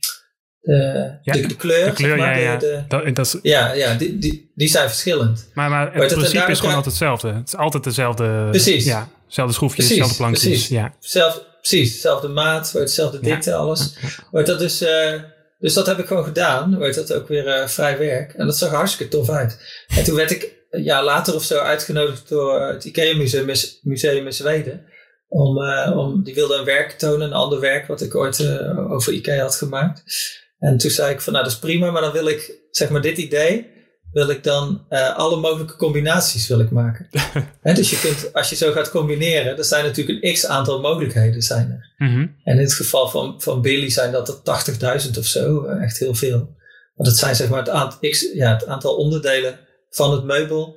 [0.67, 1.85] de, ja, de, de, kleur.
[1.85, 2.85] De kleur, maar, ja, de, ja.
[2.89, 5.51] Dat, dat is, ja, ja die, die, die zijn verschillend.
[5.55, 7.33] Maar, maar het principe is gewoon altijd hetzelfde.
[7.33, 8.47] Het is altijd dezelfde...
[8.51, 8.85] Precies.
[8.85, 10.49] Ja, dezelfde schroefjes, precies, dezelfde plankjes.
[10.49, 10.69] Precies.
[10.69, 10.95] Ja.
[10.99, 13.97] Zelf, precies, dezelfde maat, hetzelfde dikte, alles.
[14.33, 14.83] Maar dat is...
[14.83, 15.13] Uh,
[15.59, 16.79] dus dat heb ik gewoon gedaan.
[16.79, 18.33] Weet dat ook weer uh, vrij werk.
[18.33, 19.85] En dat zag hartstikke tof uit.
[19.87, 23.47] En toen werd ik een jaar later of zo uitgenodigd door het IKEA Museum,
[23.83, 24.85] Museum in Zweden.
[25.29, 29.13] Om, uh, om, die wilde een werk tonen, een ander werk wat ik ooit over
[29.13, 30.03] IKEA had gemaakt.
[30.59, 33.01] En toen zei ik van nou dat is prima, maar dan wil ik zeg maar
[33.01, 33.75] dit idee,
[34.13, 37.09] wil ik dan uh, alle mogelijke combinaties wil ik maken.
[37.63, 40.81] He, dus je kunt, als je zo gaat combineren, er zijn natuurlijk een x aantal
[40.81, 41.95] mogelijkheden zijn er.
[41.97, 42.37] Mm -hmm.
[42.45, 46.15] En in het geval van, van Billy zijn dat er 80.000 of zo, echt heel
[46.15, 46.55] veel.
[46.95, 49.59] Want het zijn zeg maar het aantal, x, ja, het aantal onderdelen
[49.91, 50.77] van het meubel.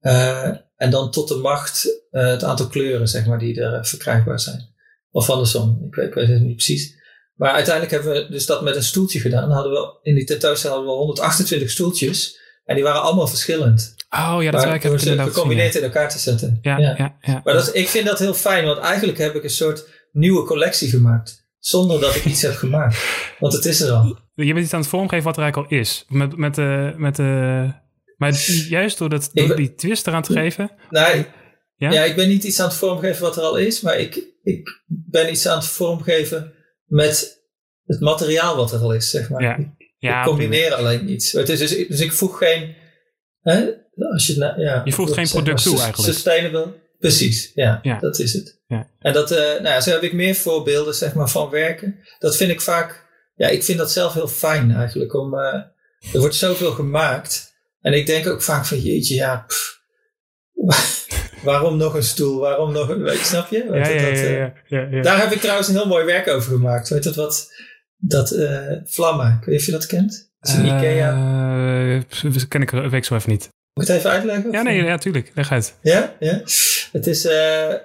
[0.00, 4.40] Uh, en dan tot de macht uh, het aantal kleuren, zeg maar, die er verkrijgbaar
[4.40, 4.68] zijn.
[5.10, 6.99] Of andersom, ik weet, ik weet het niet precies.
[7.40, 9.50] Maar uiteindelijk hebben we dus dat met een stoeltje gedaan.
[9.50, 12.38] Hadden we, in die tentoonstelling hadden we 128 stoeltjes.
[12.64, 13.94] En die waren allemaal verschillend.
[14.10, 16.58] Oh ja, dat werkt ik ze gecombineerd in elkaar te zetten.
[16.62, 16.94] Ja, ja.
[16.98, 17.40] ja, ja.
[17.44, 20.88] Maar dat, ik vind dat heel fijn, want eigenlijk heb ik een soort nieuwe collectie
[20.88, 21.48] gemaakt.
[21.58, 22.98] Zonder dat ik iets heb gemaakt.
[23.38, 24.18] Want het is er al.
[24.34, 26.04] Je bent iets aan het vormgeven wat er eigenlijk al is.
[26.08, 27.72] Met, met, de, met de,
[28.16, 28.32] maar
[28.68, 30.70] juist door, dat, door die twist eraan te geven.
[30.90, 31.26] Nee,
[31.76, 31.90] ja?
[31.90, 33.80] ja, ik ben niet iets aan het vormgeven wat er al is.
[33.80, 36.58] Maar ik, ik ben iets aan het vormgeven
[36.90, 37.44] met
[37.84, 39.42] het materiaal wat er al is, zeg maar.
[39.42, 39.74] Ja.
[39.98, 41.32] Ja, ik combineer alleen iets.
[41.32, 42.74] Het is dus, dus ik voeg geen.
[43.40, 43.70] Hè,
[44.12, 46.12] als je, ja, je voegt geen product toe eigenlijk.
[46.12, 46.78] Sustainable.
[46.98, 47.98] Precies, ja, ja.
[47.98, 48.60] dat is het.
[48.66, 48.90] Ja.
[48.98, 51.98] En dat, uh, nou ja, zo heb ik meer voorbeelden zeg maar, van werken.
[52.18, 55.14] Dat vind ik vaak, ja, ik vind dat zelf heel fijn eigenlijk.
[55.14, 55.54] Om, uh,
[56.12, 57.52] er wordt zoveel gemaakt.
[57.80, 59.80] En ik denk ook vaak van, jeetje, ja, pff,
[61.42, 62.40] waarom nog een stoel?
[62.40, 63.64] Waarom nog een, snap je?
[63.64, 64.18] Ja, dat,
[64.66, 66.88] ja, ja, Daar heb ik trouwens een heel mooi werk over gemaakt.
[66.88, 67.52] Weet je wat?
[67.96, 70.30] Dat uh, Vlamma, ik weet niet of je dat kent.
[70.40, 72.46] Dat is een uh, Ikea.
[72.48, 73.48] ken ik, weet ik zo even niet.
[73.74, 74.52] Moet ik het even uitleggen?
[74.52, 75.30] Ja, nee, ja, tuurlijk.
[75.34, 75.74] Leg uit.
[75.82, 76.42] Ja, ja.
[76.92, 77.32] Het is, uh,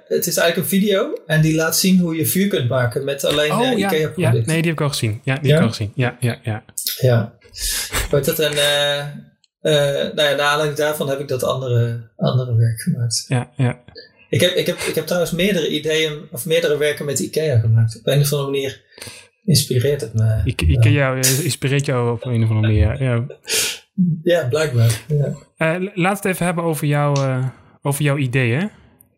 [0.08, 3.24] het is eigenlijk een video en die laat zien hoe je vuur kunt maken met
[3.24, 4.22] alleen oh, uh, Ikea producten.
[4.22, 5.22] Ja, nee, die heb ik al gezien.
[5.24, 5.92] Ja, die heb ik al gezien.
[5.96, 6.64] Ja, ja, ja.
[6.98, 7.38] Ja.
[8.10, 8.54] Wordt dat een...
[8.54, 9.06] Uh,
[9.72, 13.26] nou ja, naar aanleiding daarvan heb ik dat andere, andere werk gemaakt.
[13.28, 13.84] Ja, ja.
[14.30, 18.00] Ik heb, ik, heb, ik heb trouwens meerdere ideeën of meerdere werken met Ikea gemaakt.
[18.00, 18.84] Op een of andere manier
[19.44, 20.42] inspireert het me.
[20.44, 20.90] Ik, ik ja.
[20.90, 23.04] jou, inspireert jou op een of andere manier.
[23.04, 23.26] Ja,
[24.34, 25.02] ja blijkbaar.
[25.08, 25.78] Ja.
[25.78, 27.48] Uh, laat het even hebben over, jou, uh,
[27.82, 28.70] over jouw ideeën.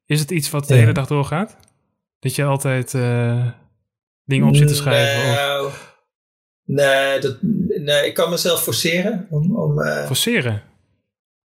[0.05, 1.57] Is het iets wat de hele dag doorgaat?
[2.19, 3.47] Dat je altijd uh,
[4.23, 5.31] dingen op zit te schrijven?
[5.31, 5.97] Nou, of?
[6.63, 7.37] nee, dat,
[7.81, 9.27] nee, ik kan mezelf forceren.
[9.29, 10.63] Om, om, forceren?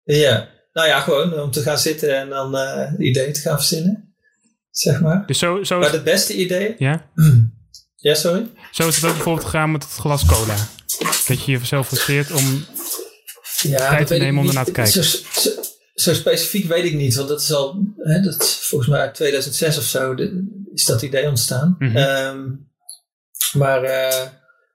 [0.03, 2.55] Ja, nou ja, gewoon om te gaan zitten en dan
[2.97, 4.15] ideeën te gaan verzinnen.
[4.71, 5.23] Zeg maar.
[5.25, 6.75] Dus zo, zo maar de beste ideeën...
[6.77, 7.05] Ja?
[8.01, 8.47] Ja, sorry?
[8.71, 10.55] Zo is het ook bijvoorbeeld gegaan met het glas cola.
[11.27, 12.65] Dat je jezelf forceert om
[13.61, 15.03] ja, tijd te nemen om ernaar te kijken.
[15.03, 15.49] Zo, zo,
[15.93, 19.77] zo, specifiek weet ik niet, want dat is al, hè, dat is volgens mij 2006
[19.77, 21.75] of zo de, is dat idee ontstaan.
[21.79, 21.97] Mm -hmm.
[21.97, 22.69] um,
[23.53, 24.27] maar, uh,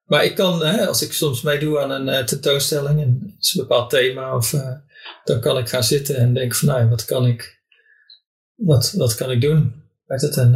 [0.07, 3.54] maar ik kan, hè, als ik soms meedoe aan een uh, tentoonstelling en het is
[3.54, 4.72] een bepaald thema, of, uh,
[5.24, 7.62] dan kan ik gaan zitten en denken van, nou, wat kan ik,
[8.54, 9.84] wat, wat kan ik doen?
[10.07, 10.52] Weet het, en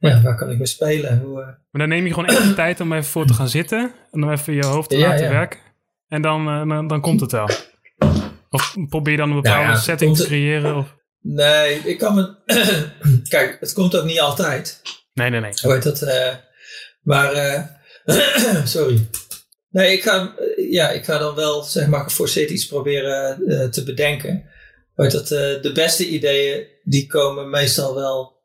[0.00, 1.18] ja, waar kan ik mee spelen?
[1.18, 1.34] Hoe.
[1.70, 3.92] Maar dan neem je gewoon even tijd om even voor te gaan zitten.
[4.10, 5.30] En dan even je hoofd te ja, laten ja.
[5.30, 5.60] werken.
[6.08, 7.48] En dan, dan, dan, komt het wel.
[8.50, 10.76] Of probeer je dan een bepaalde setting te creëren?
[10.76, 10.96] Of?
[11.20, 12.34] Nee, ik kan me...
[13.28, 14.82] Kijk, het komt ook niet altijd.
[15.14, 15.52] Nee, nee, nee.
[15.62, 16.06] Hoe heet dat?
[17.02, 17.78] Maar...
[18.64, 19.08] sorry.
[19.70, 24.44] Nee, ik ga, ja, ik ga dan wel, zeg maar, geforceerd iets proberen te bedenken.
[24.94, 28.38] Weet dat, de beste ideeën, die komen meestal wel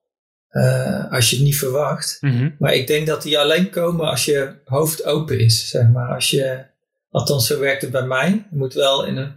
[1.09, 2.17] als je het niet verwacht.
[2.21, 2.49] Mhm.
[2.59, 6.13] Maar ik denk dat die alleen komen als je hoofd open is, zeg maar.
[6.13, 6.63] Als je,
[7.11, 8.29] althans zo werkt het bij mij.
[8.29, 9.33] Je moet wel in een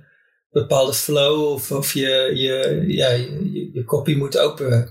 [0.50, 4.90] bepaalde flow of, of je, je, ja, je, je, je kopie moet open,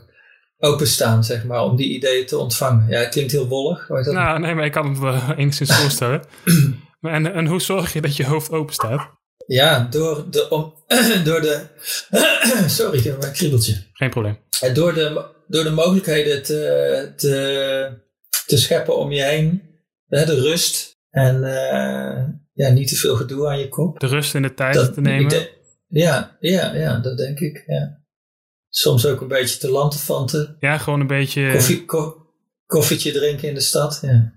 [0.59, 2.87] openstaan, zeg maar, om die ideeën te ontvangen.
[2.89, 3.87] Ja, het klinkt heel wollig.
[3.87, 4.05] Dat?
[4.05, 6.21] Nou, nee, maar ik kan het me enigszins voorstellen.
[7.01, 9.09] En, en hoe zorg je dat je hoofd open staat?
[9.45, 10.73] Ja, door de, om,
[11.23, 11.61] door de
[12.67, 13.83] sorry, ik heb een kriebeltje.
[13.93, 14.37] Geen probleem.
[14.61, 17.89] En door de, door de mogelijkheden te, te,
[18.45, 19.61] te scheppen om je heen,
[20.07, 23.99] de rust en eh, ja, niet te veel gedoe aan je kop.
[23.99, 25.47] De rust in de tijd Dat- te nemen.
[25.87, 27.63] ja, ja, ja, dat denk ik.
[27.67, 28.01] Ja.
[28.77, 30.57] Soms ook een beetje te lantefanten.
[30.59, 31.51] Ja, gewoon een beetje...
[31.51, 32.25] Koffie, ko-
[32.65, 33.99] koffietje drinken in de stad.
[34.01, 34.33] Ja.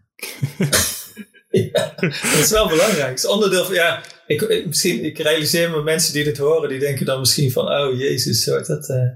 [1.72, 3.09] ja, dat is wel belangrijk.
[3.09, 6.68] Het is onderdeel van, ja, ik, ik- misschien, ik realiseer me mensen die dit horen,
[6.68, 9.09] die denken dan misschien van, oh jezus, soort dat eh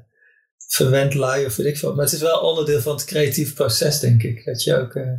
[0.69, 1.95] verwend lui of weet ik veel.
[1.95, 4.45] Maar het is wel onderdeel van het creatieve proces, denk ik.
[4.45, 5.13] Dat je ook, eh,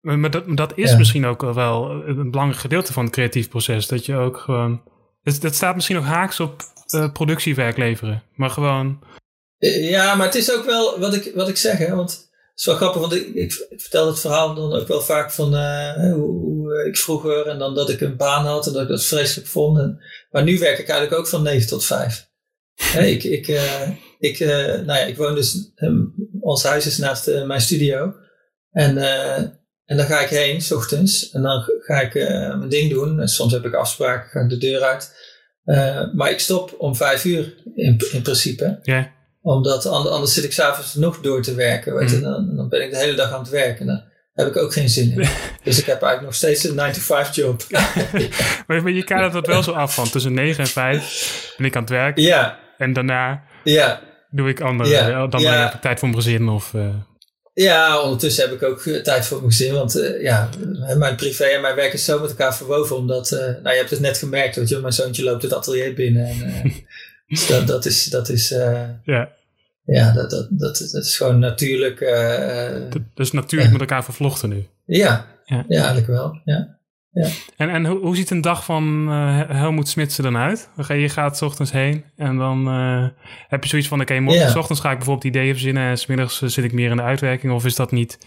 [0.00, 0.96] Maar, maar dat, dat is Ja.
[0.96, 3.86] misschien ook wel een belangrijk gedeelte van het creatief proces.
[3.86, 4.82] Dat je ook gewoon...
[5.22, 8.22] Dat, dat staat misschien nog haaks op eh, productiewerk leveren.
[8.34, 9.02] Maar gewoon...
[9.64, 12.28] Eh, Ja, maar het is ook wel wat ik, wat ik zeg, hè, want het
[12.56, 16.12] is wel grappig, want ik, ik, vertel het verhaal dan ook wel vaak van eh,
[16.12, 19.04] hoe, hoe ik vroeger en dan dat ik een baan had en dat ik dat
[19.04, 19.96] vreselijk vond.
[20.30, 22.28] Maar nu werk ik eigenlijk ook van 9 tot 5.
[22.74, 23.88] Hè, ik, ik, eh,
[24.18, 26.02] ik, eh, nou ja, ik woon dus, ehm,
[26.40, 28.14] ons huis is naast eh, mijn studio.
[28.70, 29.36] En, eh,
[29.84, 33.20] en dan ga ik heen, s ochtends, en dan ga ik eh, mijn ding doen.
[33.20, 35.14] En soms heb ik afspraken, ga ik de deur uit.
[35.64, 39.12] Eh, maar ik stop om vijf uur in, in principe Ja,
[39.44, 41.94] omdat an- anders zit ik s'avonds nog door te werken.
[41.94, 42.24] Weet je, Mhm.
[42.24, 43.86] dan, dan ben ik de hele dag aan het werken.
[43.86, 44.02] Dan
[44.34, 45.28] heb ik ook geen zin in.
[45.64, 47.62] dus ik heb eigenlijk nog steeds een 9-to-5 job.
[48.66, 51.82] maar, je kadert dat wel zo af van tussen 9 en 5 ben ik aan
[51.82, 52.18] het werk.
[52.18, 54.88] ja, En daarna ja, doe ik andere...
[54.90, 55.62] Ja, dan ja.
[55.64, 56.74] heb ik tijd voor mijn gezin of...
[56.74, 56.88] eh,
[57.54, 59.72] ja, ondertussen heb ik ook eh, tijd voor mijn gezin.
[59.74, 60.48] Want eh, ja,
[60.96, 62.96] mijn privé en mijn werk is zo met elkaar verwoven.
[62.96, 64.56] Omdat, eh, nou je hebt het net gemerkt.
[64.56, 66.26] Weet je, mijn zoontje loopt het atelier binnen.
[66.26, 66.72] En, eh,
[67.26, 69.32] dus dat, dat is, dat is, eh, ja,
[69.84, 71.98] ja, dat, dat, dat, dat is gewoon natuurlijk.
[73.14, 73.72] dus natuurlijk Ja.
[73.78, 74.66] met elkaar vervlochten nu.
[74.84, 75.64] ja, Ja.
[75.68, 76.40] ja, eigenlijk wel.
[76.44, 76.82] Ja.
[77.56, 80.68] En, en hoe, hoe ziet een dag van eh Helmoet Smits er dan uit?
[80.88, 83.08] Je, gaat 's ochtends heen en dan eh,
[83.48, 84.00] heb je zoiets van...
[84.00, 84.50] Oké, morgen Ja.
[84.50, 85.88] s ochtends ga ik bijvoorbeeld ideeën verzinnen...
[85.88, 87.52] en smiddags eh, zit ik meer in de uitwerking.
[87.52, 88.18] Of is dat niet...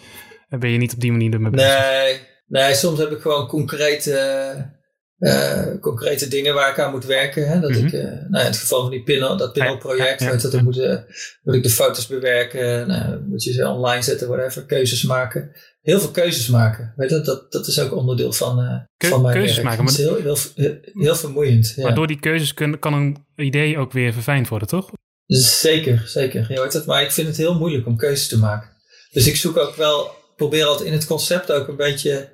[0.49, 1.79] Ben je niet op die manier ermee bezig?
[1.89, 4.71] Nee, nee, soms heb ik gewoon concrete,
[5.17, 7.47] eh, concrete dingen waar ik aan moet werken.
[7.47, 7.59] Hè?
[7.59, 7.85] Dat Mhm.
[7.85, 10.49] ik, eh, nou in het geval van die pinhole, dat pinhole-project, Ja, ja, ja.
[10.49, 10.97] dan moet, eh,
[11.43, 15.51] moet ik de foto's bewerken, nou, moet je ze online zetten, whatever, keuzes maken.
[15.81, 19.33] Heel veel keuzes maken, weet je, dat, dat is ook onderdeel van, Keu- van mijn
[19.33, 19.67] keuzes werk.
[19.67, 21.73] maken, Dat is heel, heel, heel, heel vermoeiend.
[21.75, 21.83] Ja.
[21.83, 24.89] Maar door die keuzes kun, kan een idee ook weer verfijnd worden, toch?
[25.25, 26.45] Zeker, zeker.
[26.49, 28.69] Je hoort het, maar ik vind het heel moeilijk om keuzes te maken.
[29.11, 32.29] Dus ik zoek ook wel, probeer altijd in het concept ook een beetje,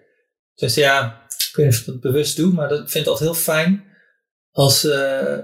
[0.56, 1.23] dus ja,
[1.54, 3.84] ik weet niet of ik dat bewust doe, maar dat vind ik altijd heel fijn
[4.52, 5.38] als, eh,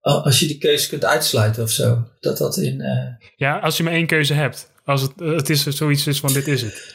[0.00, 2.08] als je die keuze kunt uitsluiten of zo.
[2.20, 4.70] Dat dat in, eh, Ja, als je maar één keuze hebt.
[4.84, 6.94] Als het, het is zoiets is van dit is het.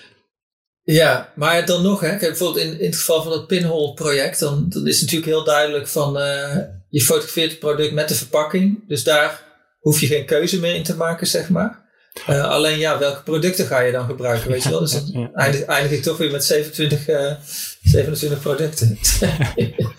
[0.84, 4.39] ja, maar dan nog, hè, kijk, bijvoorbeeld in, in het geval van het pinhole project,
[4.39, 6.57] dan, dan is het natuurlijk heel duidelijk van, eh,
[6.89, 9.43] je fotografeert het product met de verpakking, dus daar
[9.79, 11.79] hoef je geen keuze meer in te maken, zeg maar.
[12.25, 14.79] Alleen ja, welke producten ga je dan gebruiken, weet je wel?
[14.79, 17.34] Dus dan eindig, eindig ik toch weer met 27, eh
[17.82, 18.97] 27 producten.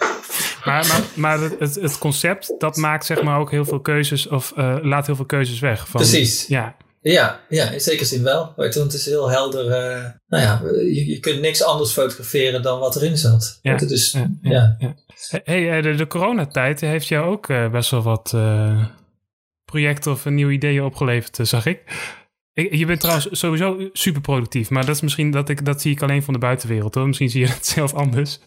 [0.65, 4.29] Maar, maar, maar het, het, het concept, dat maakt zeg maar ook heel veel keuzes...
[4.29, 5.89] of eh, laat heel veel keuzes weg.
[5.89, 6.47] Van, Precies.
[6.47, 8.53] Ja, ja, ja, in zekere zin wel.
[8.57, 9.71] Weet je, want het is heel helder.
[9.71, 13.59] eh, nou ja, je, je kunt niks anders fotograferen dan wat erin zat.
[13.63, 14.95] Ja, Dus, ja, ja.
[15.45, 18.35] Hey, eh, de, de coronatijd heeft jou ook best wel wat
[19.65, 21.83] projecten of nieuwe ideeën opgeleverd, zag ik.
[22.55, 26.03] Je bent trouwens sowieso super productief, maar dat is misschien dat ik dat zie ik
[26.03, 27.07] alleen van de buitenwereld hoor.
[27.07, 28.39] Misschien zie je het zelf anders.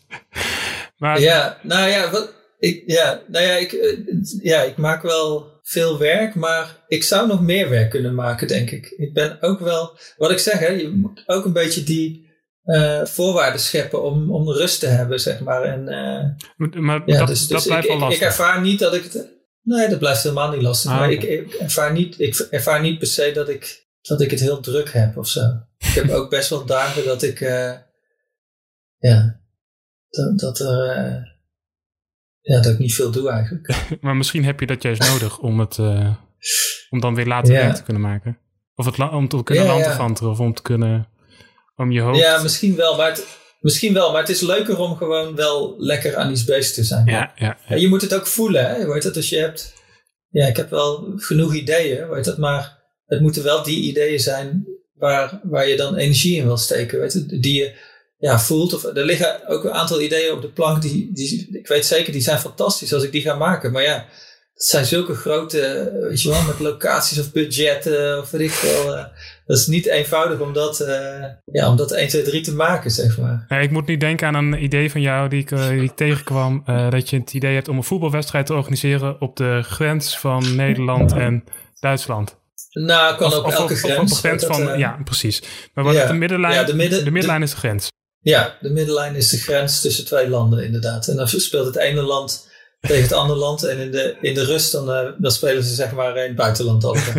[0.97, 3.97] Maar Ja, nou ja, wat, ik, ja, nou ja, ik, eh,
[4.41, 8.71] ja, ik maak wel veel werk, maar ik zou nog meer werk kunnen maken, denk
[8.71, 8.93] ik.
[8.97, 12.25] Ik ben ook wel, wat ik zeg, hè, je moet ook een beetje die
[12.63, 15.63] eh, voorwaarden scheppen om, om rust te hebben, zeg maar.
[15.63, 18.27] En, eh, maar ja, dat, dus, dat dus blijft ik, wel ik, ik lastig.
[18.27, 19.33] ervaar niet dat ik het.
[19.61, 20.91] Nee, dat blijft helemaal niet lastig.
[20.91, 24.31] Ah, maar ik, ik, ervaar niet, ik ervaar niet per se dat ik, dat ik
[24.31, 25.41] het heel druk heb of zo.
[25.77, 27.41] Ik heb ook best wel dagen dat ik.
[27.41, 27.73] eh,
[28.97, 29.39] ja,
[30.09, 30.89] dat, dat er.
[30.89, 31.33] eh,
[32.41, 33.75] ja, dat ik niet veel doe eigenlijk.
[34.01, 36.15] Maar misschien heb je dat juist nodig om het eh,
[36.89, 37.59] om dan weer later Ja.
[37.59, 38.37] werk te kunnen maken.
[38.75, 41.07] Of het om te kunnen Ja, of om te kunnen
[41.75, 42.19] om je hoofd.
[42.19, 43.27] Ja, misschien wel, maar het,
[43.59, 44.11] misschien wel.
[44.11, 47.05] Maar het is leuker om gewoon wel lekker aan iets bezig te zijn.
[47.05, 48.87] ja, ja, En je moet het ook voelen, hè?
[48.87, 49.73] Weet het, dus je hebt...
[50.29, 54.67] Ja, ik heb wel genoeg ideeën, weet het, maar het moeten wel die ideeën zijn
[54.93, 56.99] waar, waar je dan energie in wil steken.
[56.99, 57.75] Weet je, die je
[58.17, 58.73] ja, voelt.
[58.73, 62.11] Of, er liggen ook een aantal ideeën op de plank die, die, ik weet zeker,
[62.11, 63.71] die zijn fantastisch als ik die ga maken.
[63.71, 64.05] Maar ja,
[64.53, 68.97] het zijn zulke grote, weet je wel, met locaties of budgetten of weet ik veel.
[68.97, 69.03] Uh,
[69.45, 70.87] dat is niet eenvoudig om dat, uh,
[71.45, 73.61] ja, om dat 1, 2, 3 te maken, zeg maar.
[73.61, 76.63] Ik moet niet denken aan een idee van jou die ik, uh, die ik tegenkwam.
[76.89, 81.11] dat je het idee hebt om een voetbalwedstrijd te organiseren op de grens van Nederland
[81.11, 81.43] en
[81.79, 82.43] Duitsland.
[82.83, 84.21] Nou, kan op elke grens.
[84.21, 85.41] op van, ja, precies.
[85.73, 87.87] Maar wat ja, de middenlijn, ja, de, midden, de middenlijn is de grens.
[88.19, 91.07] Ja, de middenlijn is de grens tussen twee landen, inderdaad.
[91.07, 92.47] En dan speelt het ene land
[92.81, 93.63] tegen het andere land.
[93.63, 96.35] En in de, in de rust dan, uh, dan spelen ze zeg maar in het
[96.35, 97.13] buitenland altijd.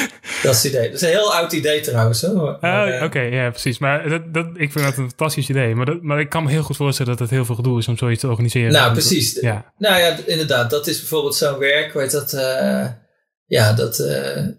[0.42, 0.84] dat is het idee.
[0.84, 2.22] Dat is een heel oud idee trouwens.
[2.22, 2.58] Hoor.
[2.60, 3.78] Uh, Oké, ja precies.
[3.78, 5.74] Maar dat, dat, ik vind dat een fantastisch idee.
[5.74, 7.88] Maar, dat, maar ik kan me heel goed voorstellen dat het heel veel gedoe is
[7.88, 8.72] om zoiets te organiseren.
[8.72, 9.40] Nou, precies.
[9.40, 9.72] Ja.
[9.78, 10.70] Nou ja, inderdaad.
[10.70, 11.92] Dat is bijvoorbeeld zo'n werk.
[11.92, 12.32] Weet dat...
[13.46, 13.98] Ja, dat,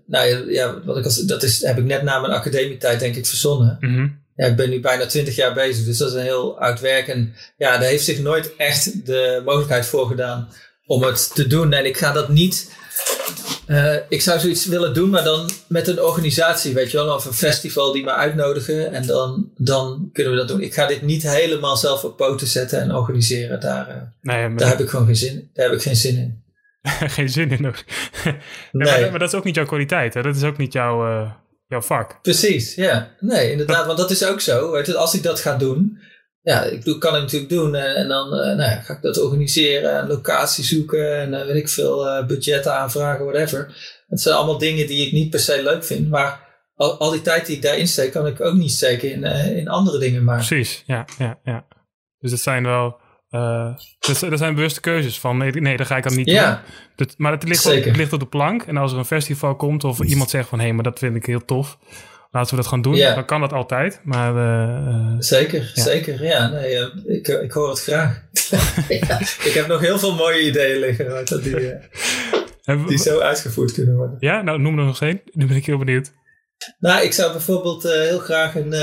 [0.05, 3.25] nou, ja, wat ik als, dat is, heb ik net na mijn academietijd denk ik
[3.25, 3.77] verzonnen.
[3.79, 6.59] Mm -hmm ja, ik ben nu bijna twintig jaar bezig, dus dat is een heel
[6.59, 7.07] oud werk.
[7.07, 10.49] En ja, daar heeft zich nooit echt de mogelijkheid voor gedaan
[10.85, 11.73] om het te doen.
[11.73, 12.71] En ik ga dat niet.
[13.67, 17.25] Uh, ik zou zoiets willen doen, maar dan met een organisatie, weet je wel, of
[17.25, 18.91] een festival die me uitnodigen.
[18.91, 20.61] En dan, dan kunnen we dat doen.
[20.61, 23.59] Ik ga dit niet helemaal zelf op poten zetten en organiseren.
[23.59, 26.42] Daar, uh, nee, daar heb ik gewoon geen zin, daar heb ik geen zin in.
[27.15, 27.73] geen zin in nee,
[28.71, 30.21] Maar, maar, dat is ook niet jouw kwaliteit, hè?
[30.21, 31.07] Dat is ook niet jouw.
[31.07, 31.31] Uh
[31.67, 32.21] jouw vak.
[32.21, 33.15] Precies, ja.
[33.19, 34.71] Nee, inderdaad, want dat is ook zo.
[34.71, 35.99] Weet je, als ik dat ga doen,
[36.41, 37.75] ja, ik doe, kan ik natuurlijk doen.
[37.75, 41.45] En, en dan uh, nou ja, ga ik dat organiseren en locatie zoeken en uh,
[41.45, 43.75] weet ik veel, budgetten aanvragen, whatever.
[44.07, 46.39] Het zijn allemaal dingen die ik niet per se leuk vind, maar
[46.75, 49.23] al, al die tijd die ik daarin steek, kan ik ook niet steken in,
[49.57, 50.45] in andere dingen maken.
[50.45, 51.65] Precies, ja, ja, ja.
[52.19, 53.01] Dus het zijn wel
[53.33, 56.63] uh, dus er zijn bewuste keuzes van nee, nee dat ga ik dan niet ja,
[56.95, 57.07] doen.
[57.17, 58.63] maar het ligt, op, het ligt op de plank.
[58.63, 61.15] En als er een festival komt of iemand zegt van hé, hey, maar dat vind
[61.15, 61.77] ik heel tof.
[62.31, 62.97] Laten we dat gaan doen.
[62.97, 63.99] Dan kan dat altijd.
[64.03, 65.83] Maar, uh, zeker, ja.
[65.83, 66.23] zeker.
[66.23, 68.21] Ja, nee, ik, ik hoor het graag.
[69.47, 71.77] ik heb nog heel veel mooie ideeën liggen dat die,
[72.87, 74.17] die zo uitgevoerd kunnen worden.
[74.19, 75.21] Ja, nou noem er nog eens één.
[75.31, 76.11] Nu ben ik heel benieuwd.
[76.79, 78.73] Nou, ik zou bijvoorbeeld heel graag een,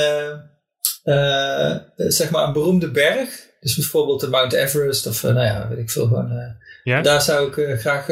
[1.97, 5.79] zeg maar een beroemde berg dus bijvoorbeeld de Mount Everest of uh, nou ja, weet
[5.79, 6.57] ik veel gewoon.
[6.85, 7.03] Ja?
[7.03, 8.07] Daar zou ik uh, graag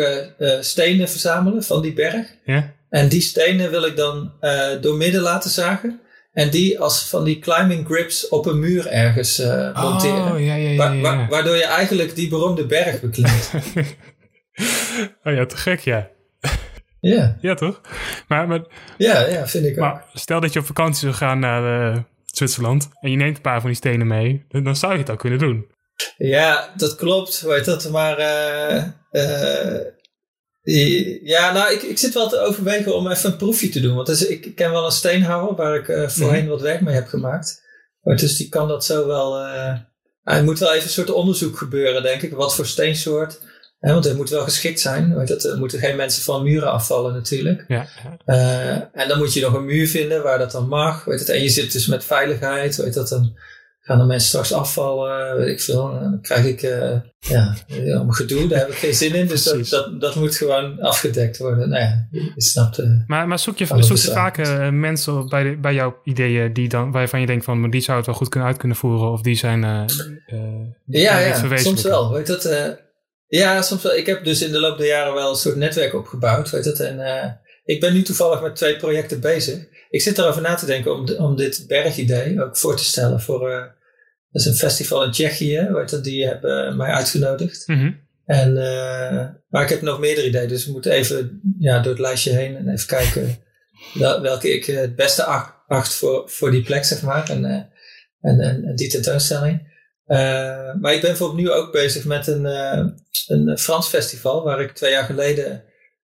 [0.61, 2.27] stenen verzamelen van die berg.
[2.45, 2.75] Ja?
[2.91, 4.33] En die stenen wil ik dan
[4.81, 6.01] door midden laten zagen.
[6.33, 9.39] En die als van die climbing grips op een muur ergens
[9.75, 10.33] monteren.
[10.33, 11.01] Oh, ja, ja, ja, ja.
[11.01, 13.51] Wa waardoor je eigenlijk die beroemde berg beklimt.
[15.25, 16.11] oh ja, te gek ja.
[17.01, 17.37] Ja.
[17.41, 17.81] Ja, toch?
[18.29, 18.65] Maar, maar,
[18.97, 20.01] ja, ja, vind ik maar ook.
[20.13, 22.05] Stel dat je op vakantie zou gaan naar
[22.35, 25.19] Zwitserland en je neemt een paar van die stenen mee, dan zou je het ook
[25.19, 25.67] kunnen doen.
[26.17, 27.41] Ja, dat klopt.
[27.41, 29.81] Weet dat, maar uh, uh,
[31.23, 33.95] ja, nou, ik, ik zit wel te overwegen om even een proefje te doen.
[33.95, 36.49] Want dus, ik, ken wel een steenhouwer waar ik uh, voorheen mm.
[36.49, 37.63] wat werk mee heb gemaakt.
[38.01, 39.39] Maar dus die kan dat zo wel.
[40.23, 42.33] er moet wel even een soort onderzoek gebeuren, denk ik.
[42.33, 43.41] Wat voor steensoort
[43.81, 45.15] want het moet wel geschikt zijn.
[45.15, 47.65] Want er moeten geen mensen van muren afvallen natuurlijk.
[47.69, 47.87] Ja,
[48.27, 51.05] uh, en dan moet je nog een muur vinden waar dat dan mag.
[51.05, 51.29] Weet het.
[51.29, 52.77] En je zit dus met veiligheid.
[52.77, 53.37] Weet dat, dan
[53.81, 55.37] gaan de mensen straks afvallen.
[55.37, 56.01] Weet ik veel.
[56.01, 58.49] Dan krijg ik uh, ja, een gedoe.
[58.49, 59.27] Daar heb ik geen zin in.
[59.27, 61.69] Dus dat, dat, dat, moet gewoon afgedekt worden.
[61.69, 62.79] Nou ja, je snapt.
[62.79, 64.37] Uh, maar, maar zoek je, zoek je vaak
[64.73, 68.07] mensen bij, de, bij jouw ideeën die dan, waarvan je denkt van die zou het
[68.07, 69.11] wel goed kunnen uit kunnen voeren.
[69.11, 69.61] Of die zijn.
[70.85, 72.13] ja, ja soms wel.
[72.13, 72.45] Weet dat
[73.29, 73.97] ja, soms wel.
[73.97, 76.51] Ik heb dus in de loop der jaren wel een soort netwerk opgebouwd.
[76.51, 76.81] Weet het?
[76.81, 77.25] En uh,
[77.65, 79.67] ik ben nu toevallig met twee projecten bezig.
[79.91, 83.51] Ik zit erover na te denken om, om dit bergidee ook voor te stellen voor.
[83.51, 83.65] Uh,
[84.31, 87.67] dat is een festival in Tsjechië, weet het, die hebben mij uitgenodigd.
[87.67, 88.01] Mm -hmm.
[88.25, 92.01] en, uh, maar ik heb nog meerdere ideeën, dus ik moet even ja, door het
[92.01, 93.37] lijstje heen en even kijken
[93.95, 97.31] wel, welke ik het beste acht, voor, voor die plek, zeg maar.
[97.31, 97.71] En, en,
[98.21, 99.77] en, en die tentoonstelling.
[100.09, 102.87] Uh, maar ik ben bijvoorbeeld nu ook bezig met een, uh,
[103.27, 105.65] een Frans festival waar ik twee jaar geleden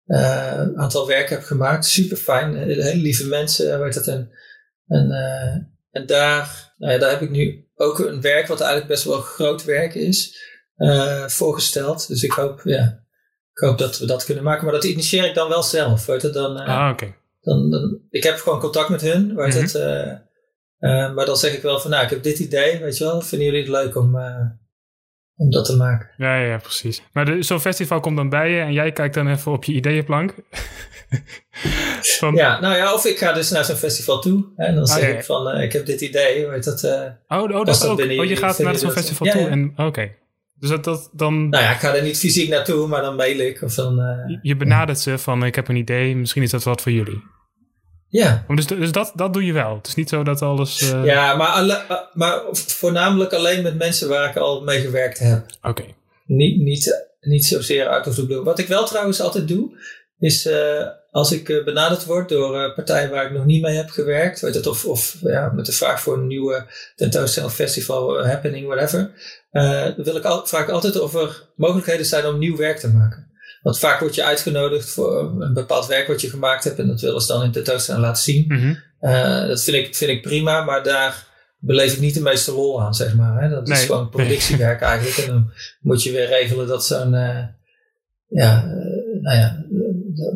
[0.05, 1.85] uh, een aantal werk heb gemaakt.
[1.85, 3.79] Super fijn, hele lieve mensen.
[3.79, 4.31] Weet het, en,
[4.87, 5.11] en,
[5.91, 9.19] en daar, nou ja, daar heb ik nu ook een werk wat eigenlijk best wel
[9.21, 10.37] groot werk is,
[11.25, 12.07] voorgesteld.
[12.07, 13.03] Dus ik hoop, ja,
[13.53, 14.63] ik hoop dat we dat kunnen maken.
[14.63, 16.05] Maar dat initieer ik dan wel zelf.
[16.05, 17.13] Weet het, dan, ah, oké.
[17.41, 19.35] Dan, dan, ik heb gewoon contact met hun.
[19.35, 19.61] Weet mm -hmm.
[19.61, 20.13] het, uh,
[20.89, 23.21] maar dan zeg ik wel van, nou, ik heb dit idee, weet je wel.
[23.21, 24.41] Vinden jullie het leuk om, uh,
[25.35, 26.09] om dat te maken?
[26.17, 27.03] Ja, ja, precies.
[27.13, 30.35] Maar zo'n festival komt dan bij je en jij kijkt dan even op je ideeënplank.
[32.19, 32.35] van...
[32.35, 34.45] Ja, nou ja, of ik ga dus naar zo'n festival toe.
[34.55, 35.17] Hè, en dan ah, zeg ja.
[35.17, 36.83] ik van, uh, ik heb dit idee, weet dat...
[36.83, 37.99] oh, oh, dat, dat ook.
[37.99, 39.83] oh, je gaat naar zo'n festival toe en, oké.
[39.83, 40.15] Okay.
[40.59, 41.49] Dus dat, dat dan...
[41.49, 43.61] Nou ja, ik ga er niet fysiek naartoe, maar dan mail ik.
[43.61, 44.01] Of dan,
[44.41, 47.33] je benadert ze van, ik heb een idee, misschien is dat wat voor jullie.
[48.07, 48.45] Ja.
[48.47, 49.75] Dus, dus dat, dat doe je wel.
[49.75, 50.81] Het is niet zo dat alles.
[50.81, 51.05] Uh...
[51.05, 55.45] Ja, maar, alle, maar voornamelijk alleen met mensen waar ik al mee gewerkt heb.
[55.61, 55.83] Oké.
[56.25, 58.43] Niet, niet, niet zozeer out of blue.
[58.43, 59.77] Wat ik wel trouwens altijd doe,
[60.19, 64.41] is uh, als ik benaderd word door partijen waar ik nog niet mee heb gewerkt,
[64.41, 69.11] weet het, of, of ja, met de vraag voor een nieuwe tentoonstelling, festival, happening, whatever,
[69.97, 73.24] wil ik al, vraag ik altijd of er mogelijkheden zijn om nieuw werk te maken.
[73.65, 77.01] Want vaak word je uitgenodigd voor een bepaald werk wat je gemaakt hebt en dat
[77.01, 78.45] willen ze dan in de tentoonstelling laten zien.
[78.47, 78.77] Mm -hmm.
[79.01, 81.27] uh, dat vind ik, vind ik prima, maar daar
[81.59, 83.41] beleef ik niet de meeste lol aan, zeg maar.
[83.41, 83.49] Hè?
[83.49, 85.17] Dat Nee, is gewoon productiewerk eigenlijk.
[85.17, 85.51] En dan
[85.81, 87.43] moet je weer regelen dat zo'n, uh,
[88.27, 89.65] ja, uh, nou ja,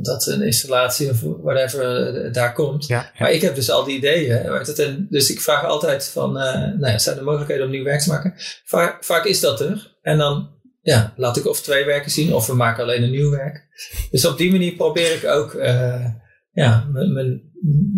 [0.02, 2.88] dat, een installatie of whatever daar komt.
[2.88, 4.38] Ja, Maar ik heb dus al die ideeën.
[4.78, 8.10] En dus ik vraag altijd van, nou ja, zijn er mogelijkheden om nieuw werk te
[8.10, 8.34] maken?
[8.66, 9.98] Vaak, vaak is dat er.
[10.02, 13.30] En dan ja, laat ik of twee werken zien of we maken alleen een nieuw
[13.30, 13.68] werk.
[14.12, 16.06] Dus op die manier probeer ik ook uh,
[16.52, 17.14] ja, mijn,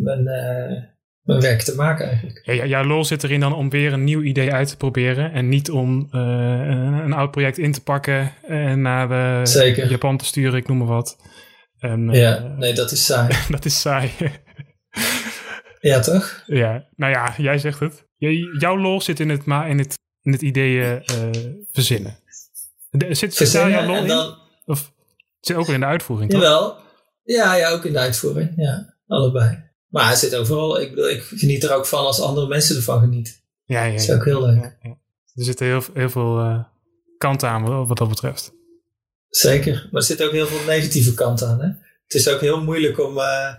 [0.01, 0.83] mijn, uh,
[1.21, 2.41] mijn werk te maken eigenlijk.
[2.43, 5.49] Ja, jouw lol zit erin dan om weer een nieuw idee uit te proberen en
[5.49, 9.89] niet om uh, een, een, oud project in te pakken en naar Zeker.
[9.89, 11.17] Japan te sturen, ik noem maar wat.
[11.79, 13.35] En, ja, nee, dat is saai.
[13.49, 14.11] dat is saai.
[15.79, 16.43] ja, toch?
[16.45, 18.05] Ja, nou ja, jij zegt het.
[18.59, 21.01] Jouw lol zit in het, maar in het, in het ideeën
[21.71, 22.20] verzinnen.
[22.91, 24.07] Zit, zit daar lol in?
[24.07, 24.91] Dan, of
[25.39, 26.41] zit ook in de uitvoering, toch?
[26.41, 26.77] Jawel.
[27.23, 28.53] Ja, ja, ook in de uitvoering.
[28.55, 29.69] Ja, allebei.
[29.87, 30.81] Maar het zit overal.
[30.81, 33.33] Ik bedoel, ik geniet er ook van als andere mensen ervan genieten.
[33.65, 33.91] Ja, ja.
[33.91, 34.55] Dat is ook heel leuk.
[34.55, 34.97] Ja, ja.
[35.35, 36.63] Er zitten heel, heel veel uh,
[37.17, 38.51] kanten aan wat dat betreft.
[39.29, 39.73] Zeker.
[39.73, 41.61] Maar er zit ook heel veel negatieve kanten aan.
[41.61, 41.67] Hè?
[42.03, 43.17] Het is ook heel moeilijk om...
[43.17, 43.53] Uh,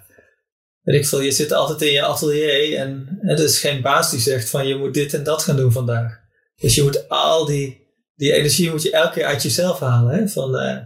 [0.82, 4.20] weet ik veel, je zit altijd in je atelier en er is geen baas die
[4.20, 6.20] zegt van je moet dit en dat gaan doen vandaag.
[6.56, 7.81] Dus je moet al die
[8.14, 10.14] die energie moet je elke keer uit jezelf halen.
[10.14, 10.28] Hè?
[10.28, 10.78] Van, uh,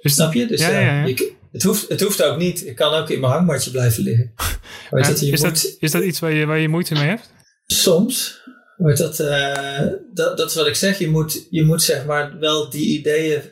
[0.00, 0.46] is, snap je?
[0.46, 1.04] Dus ja, ja, ja.
[1.06, 2.66] Je, het, hoeft, het hoeft ook niet.
[2.66, 4.32] Ik kan ook in mijn hangmatje blijven liggen.
[4.90, 7.32] Dat, is, moet, dat, is dat iets waar je, waar je moeite mee hebt?
[7.66, 8.40] Soms.
[8.76, 10.98] Weet dat, uh, dat, dat is wat ik zeg.
[10.98, 13.42] Je moet, je moet zeg maar wel die ideeën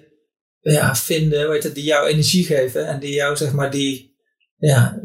[0.60, 2.86] ja, vinden weet het, die jou energie geven.
[2.86, 4.16] En die jou zeg maar die,
[4.56, 5.00] ja,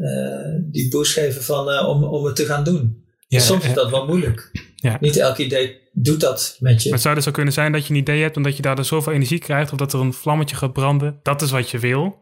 [0.70, 3.04] die boost geven van, om, om het te gaan doen.
[3.28, 4.50] Soms is dat wel moeilijk.
[4.82, 4.96] Ja.
[5.00, 6.88] Niet elk idee doet dat met je.
[6.88, 8.76] Maar het zou dus zo kunnen zijn dat je een idee hebt omdat je daar
[8.76, 11.20] dus zoveel energie krijgt of dat er een vlammetje gaat branden.
[11.22, 12.20] Dat is wat je wil.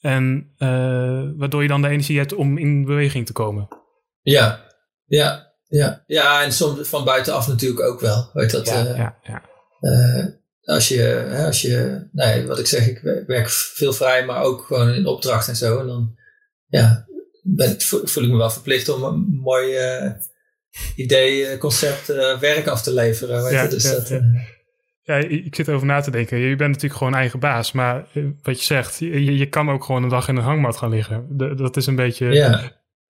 [0.00, 0.68] En uh,
[1.36, 3.68] waardoor je dan de energie hebt om in beweging te komen.
[4.20, 4.64] Ja,
[5.04, 6.04] ja, ja.
[6.06, 8.30] Ja, en soms van buitenaf natuurlijk ook wel.
[8.32, 9.42] Weet dat, ja, uh, ja, ja.
[9.80, 10.24] Uh,
[10.62, 14.92] als je, als je, nee, wat ik zeg, ik werk veel vrij, maar ook gewoon
[14.92, 15.80] in opdracht en zo.
[15.80, 16.16] En dan,
[16.66, 17.06] ja,
[17.42, 19.76] ben, voel ik me wel verplicht om een mooi
[20.94, 23.42] idee, concept, uh, werk af te leveren.
[23.42, 23.68] Weet ja, je?
[23.68, 24.16] Dus ja, dat, ja.
[24.16, 24.40] uh,
[25.02, 26.38] ja, ik zit erover na te denken.
[26.38, 27.72] Je bent natuurlijk gewoon eigen baas.
[27.72, 28.06] Maar
[28.42, 31.26] wat je zegt, je, je kan ook gewoon een dag in een hangmat gaan liggen.
[31.30, 32.26] De, dat is een beetje...
[32.26, 32.50] ja,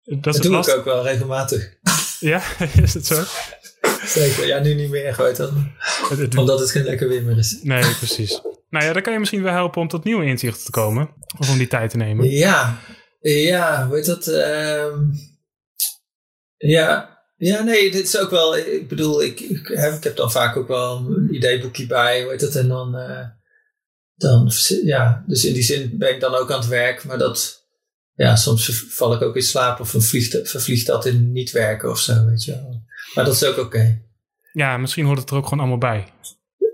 [0.02, 1.74] dat, dat is doe ik ook wel regelmatig.
[2.20, 2.42] ja,
[2.82, 3.22] is het zo?
[4.04, 5.14] Zeker, ja, nu niet meer.
[5.16, 5.38] Weet.
[5.38, 5.50] Het,
[6.08, 7.58] het, Omdat het geen lekker weer meer is.
[7.62, 8.40] Nee, precies.
[8.68, 11.10] Nou ja, dan kan je misschien wel helpen om tot nieuwe inzichten te komen.
[11.38, 12.30] Of om die tijd te nemen.
[12.30, 12.78] Ja,
[13.20, 14.26] ja, heet dat?
[14.26, 15.12] Um,
[16.56, 18.56] ja, ja, nee, dit is ook wel.
[18.56, 22.30] Ik bedoel, ik, ik, heb, ik heb dan vaak ook wel een ideeboekje bij, hoe
[22.30, 22.54] heet dat?
[22.54, 23.26] En dan, uh,
[24.14, 24.50] dan,
[24.84, 27.66] ja, dus in die zin ben ik dan ook aan het werk, maar dat,
[28.14, 32.00] ja, soms val ik ook in slaap of vervliegt, vervliegt dat in niet werken of
[32.00, 32.82] zo, weet je wel.
[33.14, 33.60] Maar dat is ook oké.
[33.60, 34.02] Okay.
[34.52, 36.06] Ja, misschien hoort het er ook gewoon allemaal bij.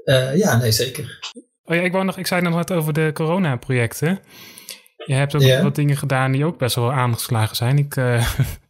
[0.04, 1.18] Uh, ja, nee, zeker.
[1.64, 4.18] Oh ja, ik, wou nog, ik zei nog wat over de corona-projecten.
[5.06, 7.78] Je hebt ook wat dingen gedaan die ook best wel aangeslagen zijn.
[7.78, 8.28] Ik uh,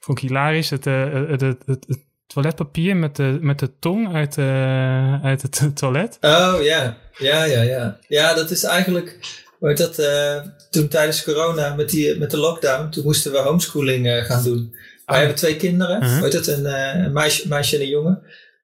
[0.00, 0.70] vond ik hilarisch.
[0.70, 1.86] Het, uh, het, het, het,
[2.26, 6.18] toiletpapier met de, met de tong uit, uh, uit het toilet.
[6.20, 7.98] Oh ja, ja, ja, ja.
[8.08, 9.18] Ja, dat is eigenlijk.
[9.58, 10.40] Weet dat, uh,
[10.70, 14.76] toen tijdens corona met, die, met de lockdown, toen moesten we homeschooling uh, gaan doen.
[15.06, 16.20] Wij hebben twee kinderen, Uh-huh.
[16.20, 18.22] weet het, een, een meisje, meisje en een jongen.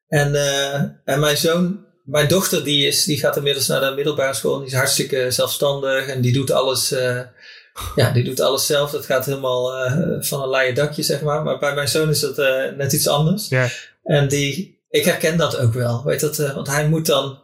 [0.08, 0.34] En,
[1.04, 4.58] en mijn zoon, mijn dochter, die, is, die gaat inmiddels naar de middelbare school.
[4.58, 6.94] Die is hartstikke zelfstandig en die doet alles,
[7.94, 8.90] ja, die doet alles zelf.
[8.90, 11.42] Dat gaat helemaal uh, van een laaie dakje, zeg maar.
[11.42, 13.48] Maar bij mijn zoon is dat uh, net iets anders.
[13.48, 13.68] Ja.
[14.02, 17.42] En die, ik herken dat ook wel, weet dat, uh, want hij moet dan,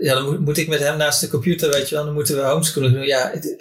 [0.00, 2.36] ja, dan moet, moet ik met hem naast de computer, weet je wel, dan moeten
[2.36, 3.06] we homeschooling doen.
[3.06, 3.56] Ja, het,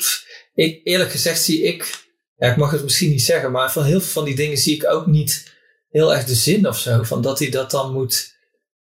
[0.54, 2.06] ik, eerlijk gezegd zie ik,
[2.38, 4.76] ja, ik mag het misschien niet zeggen, maar van heel veel van die dingen zie
[4.76, 5.56] ik ook niet
[5.90, 8.36] heel erg de zin of zo, van dat hij dat dan moet,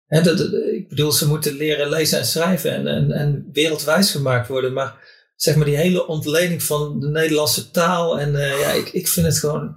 [0.08, 4.12] hè, dat, dat, ik bedoel, ze moeten leren lezen en schrijven en, en, en wereldwijs
[4.12, 4.96] gemaakt worden, maar
[5.36, 9.26] zeg maar die hele ontleding van de Nederlandse taal en uh, ja, ik, ik vind
[9.26, 9.76] het gewoon,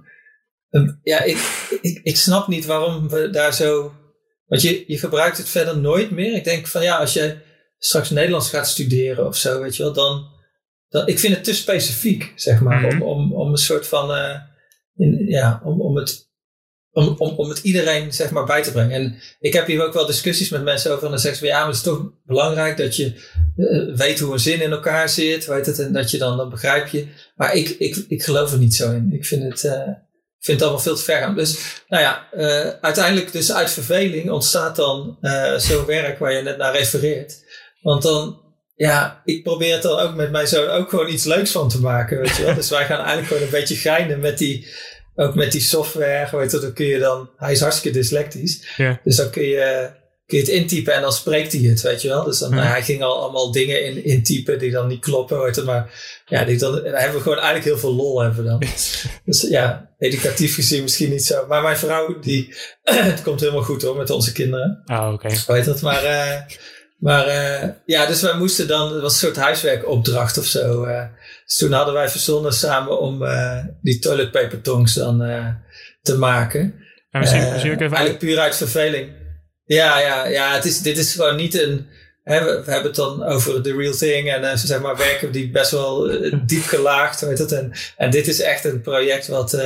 [0.69, 1.37] um, ja, ik,
[1.81, 3.93] ik, ik snap niet waarom we daar zo,
[4.45, 6.33] want je, je gebruikt het verder nooit meer.
[6.35, 7.37] Ik denk van ja, als je
[7.77, 10.35] straks Nederlands gaat studeren of zo, weet je wel, dan
[10.89, 13.01] dat, ik vind het te specifiek, zeg maar, Mhm.
[13.01, 14.39] om, om, om een soort van, eh,
[14.95, 16.26] in, ja, om, om het
[16.97, 18.91] om, om, om het iedereen zeg maar bij te brengen.
[18.91, 21.03] En ik heb hier ook wel discussies met mensen over.
[21.03, 23.13] En dan zeggen ze, ja, maar het is toch belangrijk dat je
[23.55, 25.45] eh, weet hoe een zin in elkaar zit.
[25.45, 27.07] Weet het, en dat je dan, dan begrijp je.
[27.35, 29.09] Maar ik, ik, ik geloof er niet zo in.
[29.13, 31.35] Ik vind het, ik vind het allemaal veel te ver gaan.
[31.35, 35.17] Dus nou ja, eh, uiteindelijk dus uit verveling ontstaat dan
[35.57, 37.43] zo'n werk waar je net naar refereert.
[37.81, 38.41] Want dan,
[38.75, 41.79] ja, ik probeer het dan ook met mijn zoon ook gewoon iets leuks van te
[41.79, 42.19] maken.
[42.19, 42.55] Weet je wel?
[42.61, 44.67] Dus wij gaan eigenlijk gewoon een beetje geinen met die,
[45.19, 46.37] ook met die software.
[46.37, 48.73] Weet je, dan kun je dan, hij is hartstikke dyslectisch.
[48.77, 48.99] Ja.
[49.03, 49.89] Dus dan kun je,
[50.25, 52.23] kun je het intypen en dan spreekt hij het, weet je wel.
[52.23, 52.63] Dus dan, Ja.
[52.63, 55.61] hij ging al allemaal dingen in, intypen die dan niet kloppen, weet je.
[55.61, 55.91] Maar
[56.25, 58.61] ja, die dan, daar hebben we gewoon eigenlijk heel veel lol hebben dan.
[59.25, 61.45] dus ja, educatief gezien misschien niet zo.
[61.47, 64.81] Maar mijn vrouw, die, het komt helemaal goed hoor met onze kinderen.
[64.85, 65.29] Oh, oké.
[65.47, 66.41] Weet dat, maar, eh,
[66.99, 70.83] maar eh, ja, dus wij moesten dan, het was een soort huiswerkopdracht of zo.
[70.83, 71.03] eh.
[71.47, 75.47] Dus toen hadden wij verzonnen samen om eh, die toilet paper tongs dan eh,
[76.01, 76.59] te maken.
[77.09, 77.95] En misschien, Eh, misschien ook even...
[77.95, 79.11] Eigenlijk puur uit verveling.
[79.65, 81.87] Ja, ja, ja het is, dit is gewoon niet een.
[82.23, 85.49] Hè, we, we hebben het dan over the real thing en zeg maar werken die
[85.49, 87.21] best wel diep gelaagd.
[87.21, 89.57] Weet het, en, en dit is echt een project wat.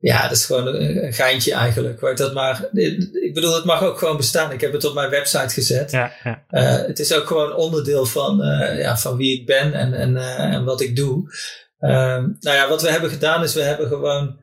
[0.00, 2.00] Ja, dat is gewoon een, geintje eigenlijk.
[2.00, 4.52] Weet dat, maar ik bedoel, het mag ook gewoon bestaan.
[4.52, 5.90] Ik heb het op mijn website gezet.
[5.90, 6.44] Ja, ja.
[6.48, 10.16] Eh, het is ook gewoon onderdeel van, eh, ja, van wie ik ben en, en,
[10.16, 11.34] eh, en wat ik doe.
[11.78, 14.38] Ehm, nou ja, wat we hebben gedaan is we hebben gewoon.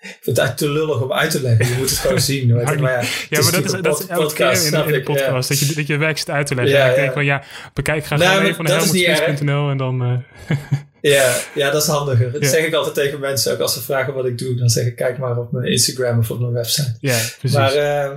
[0.00, 1.68] ik vind het eigenlijk te lullig om uit te leggen.
[1.68, 2.54] Je moet het gewoon zien.
[2.54, 4.98] Maar ja, het Ja, maar dat is, dat is elke podcast, keer in, in de
[4.98, 5.14] ik, ja.
[5.14, 5.48] podcast.
[5.48, 6.74] Dat, je, dat je werk zit uit te leggen.
[6.74, 7.42] Ja, ik denk van ja,
[7.74, 10.24] bekijk, ga Nou, even naar helmoetsquiz.nl en dan...
[11.00, 12.32] Ja, ja, dat is handiger.
[12.32, 12.48] Dat Ja.
[12.48, 13.58] zeg ik altijd tegen mensen ook.
[13.58, 16.30] Als ze vragen wat ik doe, dan zeg ik kijk maar op mijn Instagram of
[16.30, 16.96] op mijn website.
[17.00, 17.56] ja, precies.
[17.56, 18.16] Maar, eh,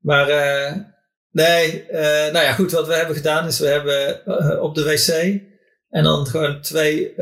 [0.00, 0.72] maar eh,
[1.30, 2.72] nee, eh, nou ja, goed.
[2.72, 5.40] Wat we hebben gedaan is we hebben op de wc
[5.88, 7.14] en dan gewoon twee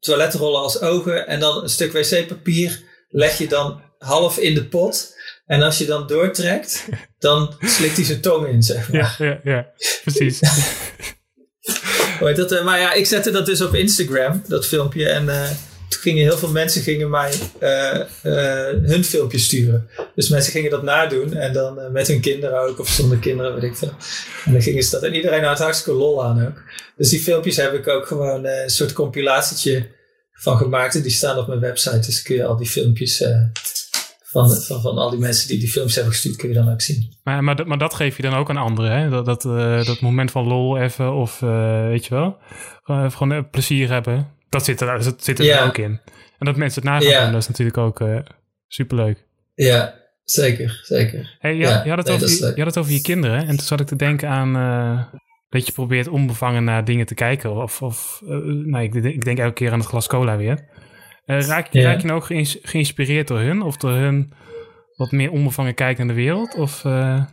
[0.00, 5.20] toiletrollen als ogen en dan een stuk wc-papier leg je dan half in de pot.
[5.46, 6.84] En als je dan doortrekt,
[7.18, 9.16] dan slikt hij zijn tong in, zeg maar.
[9.18, 9.66] ja, ja, ja,
[10.02, 10.40] precies.
[12.18, 12.52] Dat?
[12.52, 15.08] Eh, maar ja, ik zette dat dus op Instagram, dat filmpje.
[15.08, 15.48] En eh,
[15.88, 17.98] toen gingen heel veel mensen gingen mij eh,
[18.82, 19.88] hun filmpje sturen.
[20.14, 21.34] Dus mensen gingen dat nadoen.
[21.34, 23.92] En dan met hun kinderen ook, of zonder kinderen, weet ik veel.
[24.44, 25.02] En dan gingen ze dat.
[25.02, 26.62] En iedereen had hartstikke lol aan ook.
[26.96, 29.86] Dus die filmpjes heb ik ook gewoon een soort compilatietje
[30.32, 30.94] van gemaakt.
[30.94, 32.06] En die staan op mijn website.
[32.06, 33.24] Dus kun je al die filmpjes
[34.32, 36.80] van, van, van al die mensen die die filmpjes hebben gestuurd, kun je dan ook
[36.80, 37.16] zien.
[37.22, 39.08] Maar, maar, dat- maar dat geef je dan ook aan anderen, hè?
[39.10, 42.36] Dat, dat, eh, dat moment van lol even, of eh, weet je wel,
[43.10, 44.28] gewoon, eh, plezier hebben.
[44.48, 45.64] Dat zit er, dat zit er Ja.
[45.66, 46.00] ook in.
[46.38, 47.22] En dat mensen het na gaan Ja.
[47.22, 48.02] doen, dat is natuurlijk ook
[48.68, 49.26] superleuk.
[49.54, 51.36] Ja, zeker, zeker.
[51.38, 52.54] Hey, je, Ja, je, had het nee, over, je, leuk.
[52.56, 53.38] je had het over je kinderen.
[53.38, 54.52] En toen zat ik te denken aan
[55.48, 57.62] dat je probeert onbevangen naar dingen te kijken.
[57.62, 58.20] Of, of
[58.64, 60.64] nou, ik, ik denk elke keer aan het glas cola weer.
[61.24, 61.82] Eh, raak, Ja.
[61.82, 63.62] raak je nou geïns- geïnspireerd door hun?
[63.62, 64.32] Of door hun
[64.96, 66.54] wat meer onbevangen kijken naar de wereld?
[66.54, 67.24] Of, eh,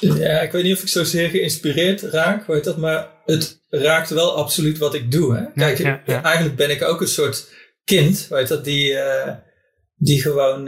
[0.00, 4.36] Ja, ik weet niet of ik zozeer geïnspireerd raak, weet dat, maar het raakt wel
[4.36, 5.36] absoluut wat ik doe.
[5.36, 5.44] Hè?
[5.54, 6.22] Kijk, ja, ja.
[6.22, 7.52] eigenlijk ben ik ook een soort
[7.84, 9.34] kind, weet dat, die, eh,
[9.96, 10.64] die gewoon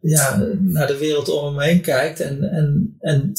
[0.00, 3.32] ja, naar de wereld om hem heen kijkt en, en, en,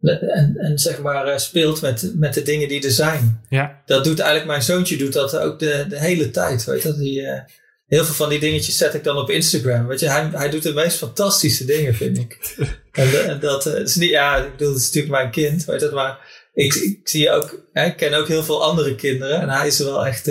[0.00, 3.40] en, en zeg maar eh, speelt met, met de dingen die er zijn.
[3.48, 6.98] ja, Dat doet eigenlijk mijn zoontje doet dat ook de, de hele tijd, weet dat,
[6.98, 7.22] die...
[7.22, 7.40] eh,
[7.86, 9.86] Heel veel van die dingetjes zet ik dan op Instagram.
[9.86, 12.38] Weet je, hij, hij doet de meest fantastische dingen, vind ik.
[12.92, 15.80] En, en dat eh, is niet, ja, ik bedoel, het is natuurlijk mijn kind, weet
[15.80, 16.18] je, maar
[16.54, 19.78] ik, ik zie ook, hè, ik ken ook heel veel andere kinderen en hij is
[19.80, 20.26] er wel echt,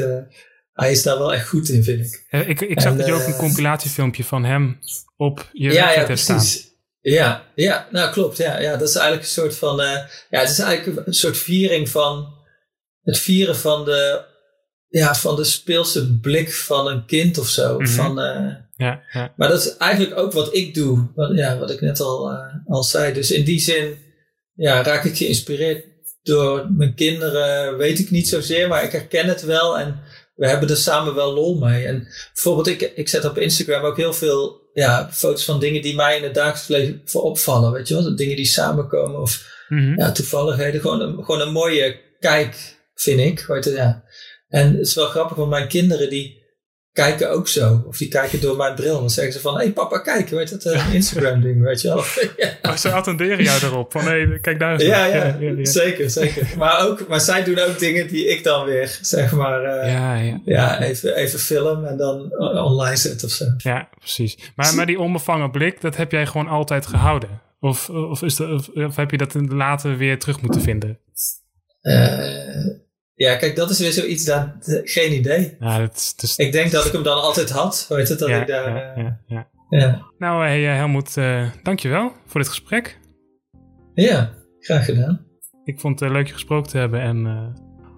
[0.73, 2.25] hij is daar wel echt goed in, vind ik.
[2.47, 4.79] Ik, ik zag En, dat je ook een compilatiefilmpje van hem
[5.17, 6.43] op je ja, ja, hebt staan.
[7.11, 8.37] Ja, ja, nou klopt.
[8.37, 9.97] Ja, ja, dat is eigenlijk een soort van, eh,
[10.29, 12.33] ja, het is eigenlijk een soort viering van,
[13.01, 14.25] het vieren van de,
[14.87, 17.79] ja, van de speelse blik van een kind of zo.
[17.79, 17.87] Mhm.
[17.87, 21.11] Van, eh, Ja, ja, Maar dat is eigenlijk ook wat ik doe.
[21.15, 23.13] Wat, ja, wat ik net al, eh, al zei.
[23.13, 23.97] Dus in die zin
[24.53, 25.85] ja, raak ik geïnspireerd
[26.23, 27.77] door mijn kinderen.
[27.77, 29.79] Weet ik niet zozeer, maar ik herken het wel.
[29.79, 29.99] En
[30.35, 31.85] we hebben er samen wel lol mee.
[31.85, 35.95] En bijvoorbeeld, ik, ik zet op Instagram ook heel veel ja, foto's van dingen die
[35.95, 37.71] mij in het dagelijks leven voor opvallen.
[37.71, 38.15] Weet je wel?
[38.15, 39.99] Dingen die samenkomen of Mhm.
[39.99, 40.81] ja, toevalligheden.
[40.81, 43.45] Gewoon een, gewoon een mooie kijk, vind ik.
[43.47, 44.03] Weet je, ja.
[44.49, 46.43] En het is wel grappig, want mijn kinderen die
[46.95, 47.83] kijken ook zo.
[47.87, 48.99] Of die kijken door mijn bril.
[48.99, 51.87] Dan zeggen ze van, hé hey, papa, kijk, weet het, een Instagram ding, weet je
[51.87, 51.97] wel.
[52.37, 52.49] ja.
[52.61, 53.91] Maar ze attenderen jou erop.
[53.91, 54.83] Van hé, kijk daar eens.
[54.83, 55.09] Ja, naar.
[55.09, 55.65] ja, ja, ja.
[55.65, 56.47] zeker, zeker.
[56.57, 60.15] Maar, ook, maar zij doen ook dingen die ik dan weer, zeg maar, eh, ja.
[60.15, 60.81] Ja, ja.
[60.81, 63.45] even, even film en dan online zetten of zo.
[63.57, 64.37] Ja, precies.
[64.55, 67.41] Maar, maar die onbevangen blik, dat heb jij gewoon altijd gehouden?
[67.59, 70.99] Of, of, is de, of, of heb je dat in- later weer terug moeten vinden?
[71.81, 72.84] Eh,
[73.15, 74.47] Ja, kijk, dat is weer zoiets, dat,
[74.83, 75.55] geen idee.
[75.59, 76.35] Ja, dat is, dus...
[76.35, 77.85] Ik denk dat ik hem dan altijd had.
[77.89, 78.75] Weet het, dat ja, ik daar...
[78.75, 80.05] ja, eh, ja, ja.
[80.17, 82.99] Nou, hey, Helmoet, uh, dankjewel voor dit gesprek.
[83.93, 85.25] Ja, graag gedaan.
[85.63, 87.47] Ik vond het leuk je gesproken te hebben en uh,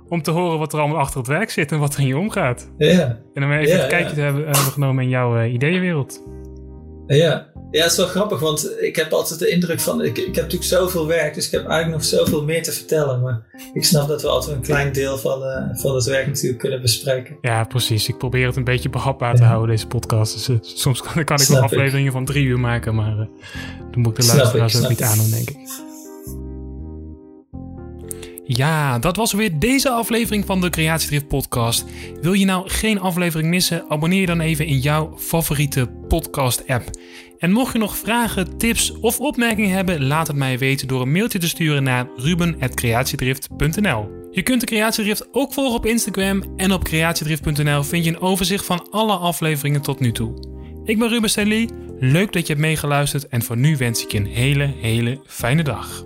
[0.08, 2.18] om te horen wat er allemaal achter het werk zit en wat er in je
[2.18, 2.72] omgaat.
[2.78, 3.20] Ja.
[3.34, 6.24] En om even een kijkje te hebben, hebben genomen in jouw ideeënwereld.
[7.08, 7.47] Ja.
[7.72, 10.02] Ja, het is wel grappig, want ik heb altijd de indruk van...
[10.02, 13.22] Ik, ik heb natuurlijk zoveel werk, dus ik heb eigenlijk nog zoveel meer te vertellen.
[13.22, 16.60] Maar ik snap dat we altijd een klein deel van, uh, van het werk natuurlijk
[16.60, 17.38] kunnen bespreken.
[17.42, 18.08] Ja, precies.
[18.08, 19.48] Ik probeer het een beetje behapbaar te Ja.
[19.48, 20.34] houden, deze podcast.
[20.34, 21.58] Dus, uh, soms kan, kan ik ik.
[21.58, 23.26] afleveringen van drie uur maken, maar uh,
[23.92, 25.06] dan moet ik de luisteraars ook niet ik.
[25.06, 25.58] aandoen, denk ik.
[28.50, 31.86] Ja, dat was weer deze aflevering van de Creatiedrift podcast.
[32.22, 33.86] Wil je nou geen aflevering missen?
[33.90, 36.84] Abonneer je dan even in jouw favoriete podcast app.
[37.38, 41.12] En mocht je nog vragen, tips of opmerkingen hebben, laat het mij weten door een
[41.12, 44.16] mailtje te sturen naar ruben.creatiedrift.nl.
[44.32, 48.66] Je kunt de Creatiedrift ook volgen op Instagram en op creatiedrift.nl vind je een overzicht
[48.66, 50.56] van alle afleveringen tot nu toe.
[50.84, 51.70] Ik ben Ruben Stanley,
[52.00, 55.64] leuk dat je hebt meegeluisterd en voor nu wens ik je een hele, hele fijne
[55.64, 56.06] dag.